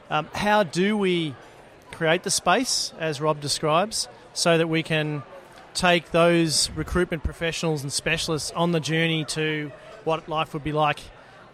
um, 0.09 0.27
how 0.33 0.63
do 0.63 0.97
we 0.97 1.33
create 1.91 2.23
the 2.23 2.29
space 2.29 2.93
as 2.99 3.21
Rob 3.21 3.39
describes, 3.39 4.09
so 4.33 4.57
that 4.57 4.67
we 4.67 4.83
can 4.83 5.23
take 5.73 6.11
those 6.11 6.69
recruitment 6.71 7.23
professionals 7.23 7.83
and 7.83 7.91
specialists 7.91 8.51
on 8.51 8.73
the 8.73 8.81
journey 8.81 9.23
to 9.25 9.71
what 10.03 10.27
life 10.27 10.53
would 10.53 10.63
be 10.63 10.73
like 10.73 10.99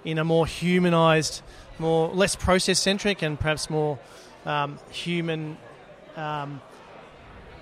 in 0.04 0.18
a 0.18 0.24
more 0.24 0.48
humanized, 0.48 1.44
more 1.78 2.10
less 2.10 2.36
process 2.36 2.80
centric, 2.80 3.22
and 3.22 3.40
perhaps 3.40 3.70
more 3.70 4.00
um, 4.46 4.80
human 4.90 5.58
um, 6.16 6.60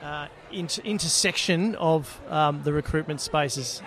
uh, 0.03 0.27
inter- 0.51 0.81
intersection 0.83 1.75
of 1.75 2.19
um, 2.29 2.61
the 2.63 2.73
recruitment 2.73 3.21
spaces. 3.21 3.81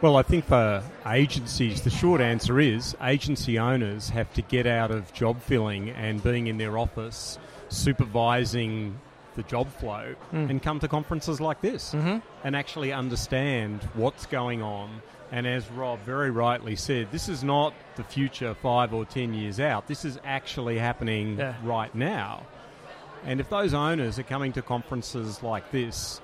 Well, 0.00 0.16
I 0.16 0.22
think 0.22 0.44
for 0.44 0.82
agencies, 1.06 1.82
the 1.82 1.90
short 1.90 2.20
answer 2.20 2.60
is 2.60 2.94
agency 3.02 3.58
owners 3.58 4.10
have 4.10 4.32
to 4.34 4.42
get 4.42 4.66
out 4.66 4.90
of 4.90 5.12
job 5.14 5.40
filling 5.40 5.90
and 5.90 6.22
being 6.22 6.46
in 6.46 6.58
their 6.58 6.76
office 6.76 7.38
supervising 7.68 8.98
the 9.36 9.42
job 9.44 9.68
flow 9.72 10.14
and 10.32 10.62
come 10.62 10.78
to 10.80 10.86
conferences 10.88 11.40
like 11.40 11.60
this 11.60 11.94
and 11.94 12.54
actually 12.56 12.92
understand 12.92 13.82
what's 13.94 14.26
going 14.26 14.62
on. 14.62 15.02
And 15.32 15.46
as 15.46 15.68
Rob 15.70 16.00
very 16.00 16.30
rightly 16.30 16.76
said, 16.76 17.10
this 17.10 17.28
is 17.28 17.42
not 17.42 17.72
the 17.96 18.04
future 18.04 18.54
five 18.54 18.92
or 18.94 19.04
ten 19.04 19.32
years 19.34 19.58
out. 19.58 19.88
This 19.88 20.04
is 20.04 20.18
actually 20.24 20.78
happening 20.78 21.38
Yeah. 21.38 21.54
right 21.64 21.92
now. 21.94 22.42
And 23.26 23.40
if 23.40 23.48
those 23.48 23.74
owners 23.74 24.18
are 24.18 24.24
coming 24.24 24.52
to 24.52 24.62
conferences 24.62 25.42
like 25.42 25.70
this 25.70 26.20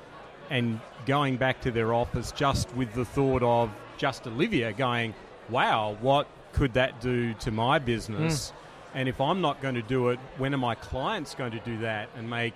and 0.50 0.80
going 1.06 1.36
back 1.36 1.60
to 1.62 1.70
their 1.70 1.94
office 1.94 2.32
just 2.32 2.74
with 2.74 2.92
the 2.92 3.04
thought 3.04 3.42
of 3.42 3.70
just 3.96 4.26
Olivia 4.26 4.72
going, 4.72 5.14
wow, 5.48 5.96
what 6.00 6.26
could 6.52 6.74
that 6.74 7.00
do 7.00 7.34
to 7.34 7.50
my 7.50 7.78
business? 7.78 8.50
Hmm. 8.50 8.56
And 8.98 9.08
if 9.08 9.20
I'm 9.20 9.40
not 9.40 9.62
going 9.62 9.76
to 9.76 9.82
do 9.82 10.08
it, 10.08 10.18
when 10.36 10.52
are 10.52 10.58
my 10.58 10.74
clients 10.74 11.34
going 11.34 11.52
to 11.52 11.60
do 11.60 11.78
that 11.78 12.08
and 12.16 12.28
make 12.28 12.54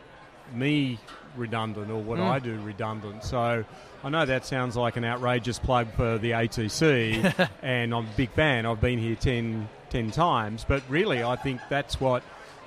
me 0.52 0.98
redundant 1.36 1.90
or 1.90 2.02
what 2.02 2.18
hmm. 2.18 2.24
I 2.24 2.38
do 2.38 2.58
redundant? 2.60 3.24
So 3.24 3.64
I 4.02 4.08
know 4.10 4.26
that 4.26 4.44
sounds 4.44 4.76
like 4.76 4.96
an 4.96 5.04
outrageous 5.04 5.58
plug 5.58 5.90
for 5.94 6.18
the 6.18 6.32
ATC, 6.32 7.48
and 7.62 7.94
I'm 7.94 8.04
a 8.04 8.16
big 8.16 8.30
fan. 8.32 8.66
I've 8.66 8.80
been 8.80 8.98
here 8.98 9.16
10, 9.16 9.68
10 9.90 10.10
times, 10.10 10.66
but 10.68 10.82
really 10.88 11.22
I 11.22 11.36
think 11.36 11.60
that's 11.70 12.00
what 12.00 12.22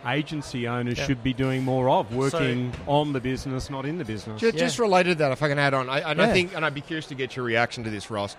agency 0.08 0.68
owners 0.68 0.98
Yeah. 0.98 1.06
should 1.06 1.24
be 1.24 1.34
doing 1.34 1.64
more 1.64 1.90
of, 1.90 2.14
working 2.14 2.74
on 2.88 3.14
the 3.14 3.20
business, 3.20 3.70
not 3.70 3.86
in 3.86 3.98
the 3.98 4.06
business. 4.06 4.40
Just, 4.40 4.56
Yeah. 4.56 4.64
just 4.64 4.80
related 4.80 5.12
to 5.12 5.16
that, 5.24 5.32
if 5.32 5.44
I 5.44 5.50
can 5.50 5.60
add 5.60 5.74
on, 5.74 5.90
I, 5.90 6.00
and 6.12 6.22
I 6.22 6.32
think, 6.32 6.56
and 6.56 6.66
I'd 6.66 6.74
be 6.74 6.82
curious 6.82 7.08
to 7.08 7.16
get 7.16 7.36
your 7.36 7.46
reaction 7.46 7.84
to 7.84 7.90
this, 7.90 8.10
Ross. 8.10 8.36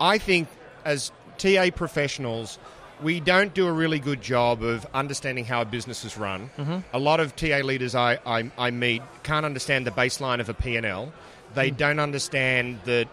I 0.00 0.18
think 0.18 0.48
as 0.84 1.12
TA 1.38 1.70
professionals, 1.74 2.58
we 3.02 3.20
don't 3.20 3.54
do 3.54 3.66
a 3.66 3.72
really 3.72 3.98
good 3.98 4.22
job 4.22 4.62
of 4.62 4.86
understanding 4.94 5.44
how 5.44 5.62
a 5.62 5.64
business 5.64 6.04
is 6.04 6.16
run. 6.16 6.50
Mm-hmm. 6.58 6.78
A 6.92 6.98
lot 6.98 7.20
of 7.20 7.34
TA 7.36 7.58
leaders 7.58 7.94
I, 7.94 8.18
I, 8.24 8.50
I 8.56 8.70
meet 8.70 9.02
can't 9.22 9.44
understand 9.44 9.86
the 9.86 9.90
baseline 9.90 10.40
of 10.40 10.48
a 10.48 10.54
P&L. 10.54 11.12
They 11.54 11.70
mm. 11.70 11.76
don't 11.76 12.00
understand 12.00 12.80
that 12.84 13.08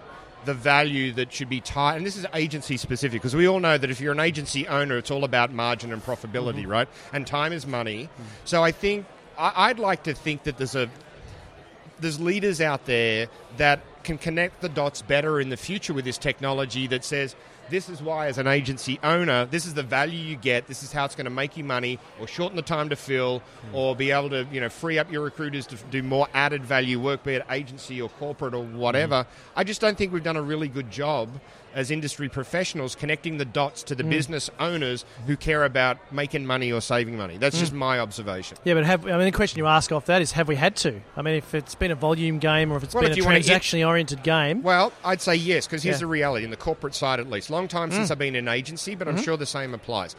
the 0.45 0.53
value 0.53 1.11
that 1.13 1.31
should 1.31 1.49
be 1.49 1.61
tied, 1.61 1.97
and 1.97 2.05
this 2.05 2.17
is 2.17 2.25
agency 2.33 2.77
specific, 2.77 3.21
because 3.21 3.35
we 3.35 3.47
all 3.47 3.59
know 3.59 3.77
that 3.77 3.89
if 3.89 4.01
you're 4.01 4.13
an 4.13 4.19
agency 4.19 4.67
owner, 4.67 4.97
it's 4.97 5.11
all 5.11 5.23
about 5.23 5.51
margin 5.51 5.93
and 5.93 6.03
profitability, 6.03 6.61
mm-hmm. 6.61 6.71
right? 6.71 6.89
And 7.13 7.27
time 7.27 7.53
is 7.53 7.67
money. 7.67 8.09
So 8.45 8.63
I 8.63 8.71
think 8.71 9.05
I, 9.37 9.69
I'd 9.69 9.79
like 9.79 10.03
to 10.03 10.13
think 10.13 10.43
that 10.43 10.57
there's 10.57 10.75
a 10.75 10.89
there's 11.99 12.19
leaders 12.19 12.61
out 12.61 12.85
there 12.85 13.27
that 13.57 13.81
can 14.03 14.17
connect 14.17 14.61
the 14.61 14.69
dots 14.69 15.03
better 15.03 15.39
in 15.39 15.49
the 15.49 15.57
future 15.57 15.93
with 15.93 16.05
this 16.05 16.17
technology 16.17 16.87
that 16.87 17.05
says 17.05 17.35
this 17.71 17.89
is 17.89 18.01
why 18.01 18.27
as 18.27 18.37
an 18.37 18.45
agency 18.45 18.99
owner 19.03 19.45
this 19.45 19.65
is 19.65 19.73
the 19.73 19.81
value 19.81 20.19
you 20.19 20.35
get 20.35 20.67
this 20.67 20.83
is 20.83 20.91
how 20.91 21.05
it's 21.05 21.15
going 21.15 21.25
to 21.25 21.31
make 21.31 21.57
you 21.57 21.63
money 21.63 21.97
or 22.19 22.27
shorten 22.27 22.55
the 22.55 22.61
time 22.61 22.89
to 22.89 22.95
fill 22.95 23.41
or 23.73 23.95
be 23.95 24.11
able 24.11 24.29
to 24.29 24.45
you 24.51 24.61
know 24.61 24.69
free 24.69 24.99
up 24.99 25.11
your 25.11 25.23
recruiters 25.23 25.65
to 25.65 25.75
do 25.89 26.03
more 26.03 26.27
added 26.35 26.63
value 26.63 26.99
work 26.99 27.23
be 27.23 27.33
it 27.33 27.45
agency 27.49 27.99
or 28.01 28.09
corporate 28.09 28.53
or 28.53 28.63
whatever 28.63 29.25
i 29.55 29.63
just 29.63 29.81
don't 29.81 29.97
think 29.97 30.13
we've 30.13 30.23
done 30.23 30.37
a 30.37 30.41
really 30.41 30.67
good 30.67 30.91
job 30.91 31.29
as 31.73 31.89
industry 31.89 32.27
professionals 32.27 32.95
connecting 32.95 33.37
the 33.37 33.45
dots 33.45 33.81
to 33.83 33.95
the 33.95 34.03
Mm. 34.03 34.09
business 34.09 34.49
owners 34.59 35.05
who 35.25 35.37
care 35.37 35.63
about 35.63 35.97
making 36.11 36.45
money 36.45 36.69
or 36.69 36.81
saving 36.81 37.17
money. 37.17 37.37
That's 37.37 37.55
Mm. 37.55 37.59
just 37.61 37.71
my 37.71 37.97
observation. 37.97 38.57
Yeah, 38.65 38.73
but 38.73 38.83
have 38.83 39.05
I 39.07 39.11
mean 39.11 39.19
the 39.23 39.31
question 39.31 39.57
you 39.57 39.67
ask 39.67 39.89
off 39.89 40.07
that 40.07 40.21
is 40.21 40.33
have 40.33 40.49
we 40.49 40.57
had 40.57 40.75
to? 40.77 40.99
I 41.15 41.21
mean, 41.21 41.35
if 41.35 41.55
it's 41.55 41.75
been 41.75 41.91
a 41.91 41.95
volume 41.95 42.39
game 42.39 42.73
or 42.73 42.75
if 42.75 42.83
it's 42.83 42.93
Well, 42.93 43.03
been 43.03 43.11
if 43.11 43.17
a 43.17 43.21
you 43.21 43.23
wanna 43.25 43.37
hit- 43.39 43.47
transactionally 43.47 43.87
oriented 43.87 44.21
game, 44.21 44.61
Well, 44.63 44.91
I'd 45.05 45.21
say 45.21 45.35
yes, 45.35 45.65
because 45.65 45.81
here's 45.83 45.95
Yeah. 45.95 45.99
the 45.99 46.07
reality 46.07 46.43
in 46.43 46.51
the 46.51 46.57
corporate 46.57 46.93
side 46.93 47.21
at 47.21 47.29
least. 47.29 47.49
Long 47.49 47.60
time 47.67 47.89
Mm. 47.89 47.93
since 47.93 48.11
I've 48.11 48.19
been 48.19 48.35
in 48.35 48.47
an 48.47 48.53
agency, 48.53 48.95
but 48.95 49.07
I'm 49.07 49.15
Mm-hmm. 49.15 49.23
sure 49.23 49.37
the 49.37 49.45
same 49.45 49.73
applies. 49.73 50.15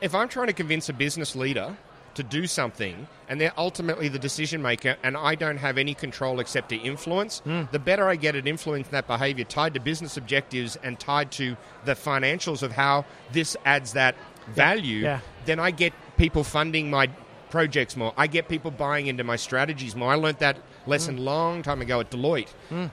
If 0.00 0.14
I'm 0.14 0.28
trying 0.28 0.46
to 0.48 0.52
convince 0.52 0.88
a 0.88 0.92
business 0.92 1.36
leader 1.36 1.76
to 2.14 2.22
do 2.24 2.46
something 2.46 3.06
and 3.28 3.40
they're 3.40 3.52
ultimately 3.56 4.08
the 4.08 4.18
decision 4.18 4.60
maker 4.62 4.96
and 5.02 5.16
I 5.16 5.34
don't 5.36 5.58
have 5.58 5.78
any 5.78 5.94
control 5.94 6.40
except 6.40 6.68
to 6.70 6.76
influence, 6.76 7.40
Mm. 7.46 7.70
the 7.70 7.78
better 7.78 8.08
I 8.08 8.16
get 8.16 8.34
at 8.34 8.46
influencing 8.48 8.90
that 8.92 9.06
behavior 9.06 9.44
tied 9.44 9.74
to 9.74 9.80
business 9.80 10.16
objectives 10.16 10.76
and 10.82 10.98
tied 10.98 11.30
to 11.32 11.56
the 11.84 11.94
financials 11.94 12.62
of 12.62 12.72
how 12.72 13.04
this 13.32 13.56
adds 13.64 13.92
that 13.92 14.14
value, 14.48 15.00
Yeah. 15.04 15.20
then 15.44 15.60
I 15.60 15.70
get 15.70 15.92
people 16.16 16.42
funding 16.44 16.90
my 16.90 17.08
projects 17.50 17.96
more. 17.96 18.12
I 18.16 18.26
get 18.26 18.48
people 18.48 18.70
buying 18.70 19.06
into 19.06 19.22
my 19.24 19.36
strategies 19.36 19.94
more. 19.96 20.12
I 20.12 20.14
learned 20.16 20.38
that 20.38 20.56
lesson 20.86 21.16
Mm. 21.18 21.24
long 21.24 21.62
time 21.62 21.80
ago 21.80 22.00
at 22.00 22.10
Deloitte. 22.10 22.48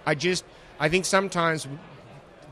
I 0.05 0.13
just 0.15 0.43
I 0.79 0.89
think 0.89 1.05
sometimes 1.05 1.67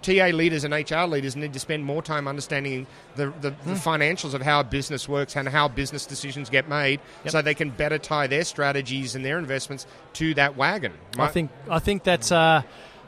TA 0.05 0.27
leaders 0.35 0.63
and 0.63 0.73
HR 0.73 1.05
leaders 1.07 1.35
need 1.35 1.53
to 1.53 1.59
spend 1.59 1.83
more 1.83 2.01
time 2.01 2.27
understanding 2.27 2.85
the, 3.15 3.33
the, 3.41 3.49
the 3.65 3.73
financials 3.73 4.33
of 4.33 4.41
how 4.41 4.59
a 4.59 4.63
business 4.63 5.09
works 5.09 5.35
and 5.35 5.47
how 5.49 5.67
business 5.67 6.05
decisions 6.05 6.49
get 6.49 6.69
made 6.69 6.99
Yep. 7.23 7.31
so 7.31 7.41
they 7.41 7.53
can 7.55 7.69
better 7.71 7.97
tie 7.97 8.27
their 8.27 8.43
strategies 8.43 9.15
and 9.15 9.25
their 9.25 9.39
investments 9.39 9.87
to 10.13 10.33
that 10.35 10.55
wagon. 10.55 10.93
I 11.17 11.27
think 11.27 11.49
I 11.69 11.79
think 11.79 12.03
that's 12.03 12.31
uh, 12.31 12.61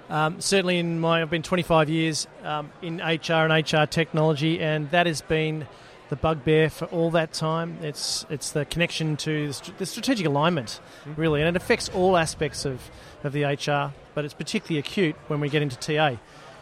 um, 0.10 0.42
certainly 0.42 0.80
in 0.80 1.00
my 1.00 1.22
I've 1.22 1.30
been 1.30 1.44
25 1.44 1.90
years 1.90 2.28
um, 2.44 2.72
in 2.82 2.98
HR 2.98 3.46
and 3.48 3.52
HR 3.74 3.86
technology, 3.86 4.60
and 4.60 4.90
that 4.92 5.06
has 5.06 5.22
been 5.22 5.68
the 6.10 6.16
bugbear 6.16 6.70
for 6.70 6.86
all 6.86 7.12
that 7.12 7.34
time. 7.34 7.78
It's 7.82 8.26
it's 8.30 8.52
the 8.52 8.64
connection 8.66 9.18
to 9.18 9.48
the, 9.48 9.54
st- 9.54 9.78
the 9.78 9.86
strategic 9.86 10.26
alignment, 10.26 10.80
Mm-hmm. 11.06 11.22
really, 11.22 11.42
and 11.42 11.56
it 11.56 11.62
affects 11.62 11.90
all 11.90 12.16
aspects 12.18 12.66
of, 12.66 12.90
of 13.24 13.34
the 13.34 13.44
HR, 13.44 13.94
but 14.16 14.24
it's 14.26 14.34
particularly 14.34 14.80
acute 14.80 15.16
when 15.28 15.40
we 15.42 15.50
get 15.50 15.62
into 15.62 15.76
TA, 15.78 16.16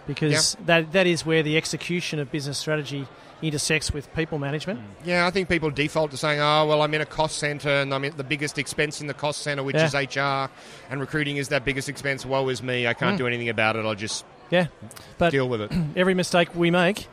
because 0.08 0.56
that 0.65 0.91
that 0.94 1.08
is 1.08 1.26
where 1.26 1.44
the 1.44 1.58
execution 1.58 2.20
of 2.20 2.32
business 2.32 2.58
strategy 2.58 3.08
intersects 3.41 3.94
with 3.94 4.12
people 4.15 4.39
management. 4.39 4.80
Yeah, 5.04 5.28
I 5.28 5.30
think 5.32 5.50
people 5.50 5.70
default 5.70 6.12
to 6.12 6.18
saying, 6.18 6.39
"Oh, 6.39 6.65
well, 6.68 6.82
I'm 6.82 6.94
in 6.94 7.02
a 7.02 7.06
cost 7.06 7.38
center 7.38 7.70
and 7.70 7.94
I'm 7.94 8.04
in 8.06 8.15
the 8.15 8.24
biggest 8.24 8.58
expense 8.58 9.02
in 9.02 9.08
the 9.08 9.13
cost 9.13 9.41
center, 9.41 9.62
which 9.62 9.76
Yeah. 9.76 9.86
is 9.86 9.94
HR, 9.94 10.50
and 10.89 11.00
recruiting 11.02 11.38
is 11.38 11.50
that 11.50 11.65
biggest 11.65 11.89
expense. 11.89 12.26
Woe 12.26 12.48
is 12.50 12.63
me! 12.63 12.88
I 12.88 12.94
can't 12.94 13.15
Mm. 13.15 13.20
do 13.20 13.28
anything 13.28 13.50
about 13.50 13.76
it. 13.76 13.86
I'll 13.86 13.94
just 13.96 14.24
Yeah, 14.50 14.68
but 15.18 15.32
deal 15.32 15.50
with 15.50 15.62
it." 15.62 15.72
every 15.96 16.13
mistake 16.13 16.56
we 16.56 16.72
make 16.72 17.08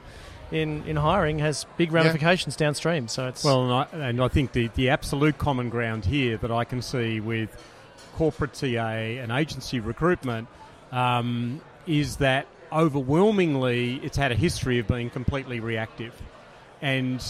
in, 0.52 0.84
in 0.86 0.96
hiring 0.96 1.38
has 1.40 1.66
big 1.76 1.90
ramifications 1.92 2.54
downstream. 2.56 3.08
So 3.08 3.26
it's 3.26 3.42
Well, 3.42 3.64
and 3.64 3.72
I, 3.72 4.06
and 4.08 4.22
I 4.22 4.28
think 4.28 4.52
the, 4.52 4.68
the 4.74 4.90
absolute 4.90 5.38
common 5.38 5.70
ground 5.70 6.04
here 6.04 6.36
that 6.36 6.50
I 6.52 6.64
can 6.64 6.82
see 6.82 7.20
with 7.20 7.50
corporate 8.16 8.52
TA 8.54 9.18
and 9.20 9.32
agency 9.32 9.80
recruitment 9.80 10.46
um, 10.92 11.60
is 11.86 12.16
that 12.16 12.46
overwhelmingly 12.72 13.96
it's 14.02 14.16
had 14.16 14.32
a 14.32 14.34
history 14.34 14.78
of 14.78 14.86
being 14.88 15.10
completely 15.10 15.60
reactive. 15.60 16.14
And 16.80 17.24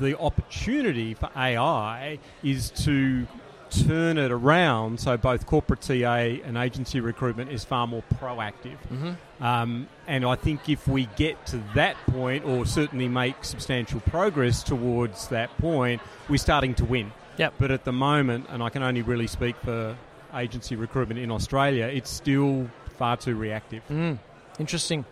the 0.00 0.18
opportunity 0.18 1.14
for 1.14 1.30
AI 1.36 2.18
is 2.42 2.70
to 2.70 3.26
turn 3.70 4.16
it 4.16 4.30
around 4.30 4.98
so 4.98 5.16
both 5.16 5.44
corporate 5.46 5.82
TA 5.82 6.40
and 6.44 6.56
agency 6.56 7.00
recruitment 7.00 7.50
is 7.50 7.64
far 7.64 7.86
more 7.86 8.02
proactive. 8.14 8.78
Um, 9.40 9.88
and 10.06 10.24
I 10.24 10.36
think 10.36 10.68
if 10.68 10.88
we 10.88 11.06
get 11.16 11.44
to 11.46 11.62
that 11.74 11.96
point, 12.06 12.44
or 12.44 12.66
certainly 12.66 13.08
make 13.08 13.44
substantial 13.44 14.00
progress 14.00 14.62
towards 14.62 15.28
that 15.28 15.56
point, 15.58 16.00
we're 16.28 16.38
starting 16.38 16.74
to 16.76 16.84
win. 16.84 17.12
Yep. 17.36 17.54
But 17.58 17.70
at 17.70 17.84
the 17.84 17.92
moment, 17.92 18.46
and 18.48 18.62
I 18.62 18.68
can 18.68 18.82
only 18.82 19.02
really 19.02 19.26
speak 19.26 19.56
for 19.56 19.96
agency 20.34 20.76
recruitment 20.76 21.20
in 21.20 21.30
Australia, 21.30 21.86
it's 21.86 22.10
still 22.10 22.68
far 22.96 23.16
too 23.16 23.36
reactive. 23.36 23.82
Mm, 23.88 24.18
interesting. 24.58 25.04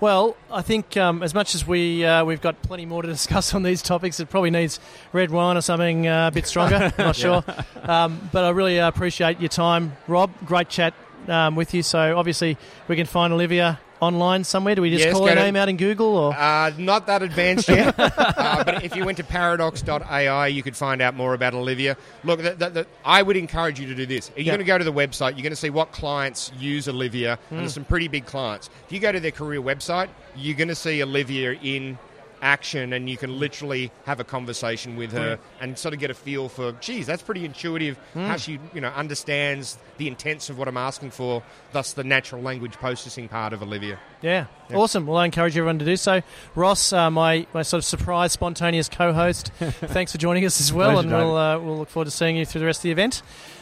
Well, 0.00 0.36
I 0.50 0.62
think 0.62 0.96
um, 0.96 1.22
as 1.22 1.34
much 1.34 1.54
as 1.54 1.66
we 1.66 2.04
uh, 2.04 2.24
we've 2.24 2.40
got 2.40 2.60
plenty 2.62 2.86
more 2.86 3.02
to 3.02 3.08
discuss 3.18 3.54
on 3.54 3.62
these 3.62 3.82
topics, 3.82 4.20
it 4.20 4.30
probably 4.30 4.50
needs 4.50 4.80
red 5.12 5.30
wine 5.30 5.56
or 5.56 5.60
something 5.60 6.06
uh, 6.06 6.28
a 6.28 6.30
bit 6.30 6.46
stronger. 6.46 6.76
I'm 6.76 6.92
not 7.04 7.16
sure, 7.16 7.44
um, 7.82 8.28
but 8.32 8.44
I 8.44 8.50
really 8.50 8.80
uh, 8.80 8.88
appreciate 8.88 9.40
your 9.40 9.48
time, 9.48 9.96
Rob. 10.08 10.30
Great 10.44 10.68
chat 10.68 10.94
um, 11.28 11.56
with 11.56 11.74
you. 11.74 11.82
So 11.82 12.16
obviously 12.16 12.56
we 12.88 12.96
can 12.96 13.06
find 13.06 13.32
Olivia 13.32 13.80
online 14.04 14.44
somewhere. 14.44 14.74
Do 14.74 14.82
we 14.82 14.90
just 14.90 15.04
Yes, 15.04 15.14
call 15.14 15.26
to- 15.26 15.34
name 15.34 15.56
out 15.56 15.68
in 15.68 15.76
Google 15.76 16.16
or? 16.16 16.34
Uh, 16.34 16.70
not 16.78 17.06
that 17.08 17.22
advanced 17.22 17.68
yet. 17.68 17.94
uh, 17.98 18.62
but 18.64 18.84
if 18.84 18.94
you 18.94 19.04
went 19.04 19.16
to 19.18 19.24
paradox.ai, 19.24 20.46
you 20.48 20.62
could 20.62 20.76
find 20.76 21.00
out 21.02 21.14
more 21.16 21.34
about 21.34 21.54
Olivia. 21.54 21.96
Look, 22.22 22.42
the, 22.42 22.52
the, 22.54 22.68
the, 22.70 22.86
I 23.04 23.22
would 23.22 23.36
encourage 23.36 23.80
you 23.80 23.86
to 23.86 23.94
do 23.94 24.06
this. 24.06 24.30
You're 24.36 24.44
Yeah. 24.44 24.52
going 24.52 24.58
to 24.60 24.64
go 24.64 24.78
to 24.78 24.84
the 24.84 24.92
website, 24.92 25.32
you're 25.32 25.42
going 25.42 25.50
to 25.50 25.56
see 25.56 25.70
what 25.70 25.92
clients 25.92 26.52
use 26.58 26.88
Olivia, 26.88 27.38
and 27.50 27.60
there's 27.60 27.74
some 27.74 27.84
pretty 27.84 28.08
big 28.08 28.26
clients. 28.26 28.70
If 28.86 28.92
you 28.92 29.00
go 29.00 29.10
to 29.12 29.20
their 29.20 29.30
career 29.30 29.60
website, 29.60 30.08
you're 30.36 30.56
going 30.56 30.68
to 30.68 30.74
see 30.74 31.02
Olivia 31.02 31.52
in 31.62 31.98
action 32.44 32.92
and 32.92 33.08
you 33.08 33.16
can 33.16 33.40
literally 33.40 33.90
have 34.04 34.20
a 34.20 34.24
conversation 34.24 34.96
with 34.96 35.10
her 35.12 35.38
and 35.60 35.78
sort 35.78 35.94
of 35.94 35.98
get 35.98 36.10
a 36.10 36.14
feel 36.14 36.48
for 36.48 36.72
geez 36.72 37.06
that's 37.06 37.22
pretty 37.22 37.44
intuitive 37.44 37.98
how 38.14 38.36
she 38.36 38.60
you 38.74 38.80
know 38.80 38.88
understands 38.90 39.78
the 39.96 40.06
intents 40.06 40.50
of 40.50 40.58
what 40.58 40.68
i'm 40.68 40.76
asking 40.76 41.10
for 41.10 41.42
thus 41.72 41.94
the 41.94 42.04
natural 42.04 42.42
language 42.42 42.74
processing 42.74 43.28
part 43.28 43.52
of 43.54 43.62
olivia 43.62 43.98
Yeah. 44.20 44.46
Yeah. 44.70 44.76
awesome. 44.76 45.06
Well, 45.06 45.18
I 45.18 45.26
encourage 45.26 45.56
everyone 45.58 45.78
to 45.80 45.84
do 45.84 45.96
so. 45.96 46.22
Ross, 46.54 46.90
uh, 46.92 47.10
my, 47.10 47.46
my 47.52 47.60
sort 47.60 47.78
of 47.80 47.84
surprise, 47.84 48.32
spontaneous 48.32 48.88
co-host, 48.88 49.50
thanks 49.58 50.10
for 50.12 50.16
joining 50.16 50.46
us 50.46 50.58
as 50.58 50.72
well, 50.72 50.92
Pleasure, 50.92 51.08
and 51.08 51.16
we'll 51.16 51.36
uh, 51.36 51.58
we'll 51.58 51.78
look 51.78 51.90
forward 51.90 52.06
to 52.06 52.10
seeing 52.10 52.36
you 52.36 52.46
through 52.46 52.60
the 52.60 52.66
rest 52.66 52.78
of 52.78 52.84
the 52.84 52.90
event. 52.92 53.20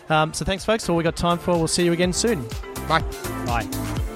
Um, 0.08 0.32
so 0.32 0.44
thanks, 0.44 0.64
folks. 0.64 0.88
All 0.88 0.94
we 0.96 1.02
got 1.02 1.16
time 1.16 1.38
for. 1.38 1.52
We'll 1.58 1.66
see 1.66 1.84
you 1.84 1.92
again 1.92 2.12
soon. 2.12 2.46
bye 2.88 3.00
Bye. 3.46 4.11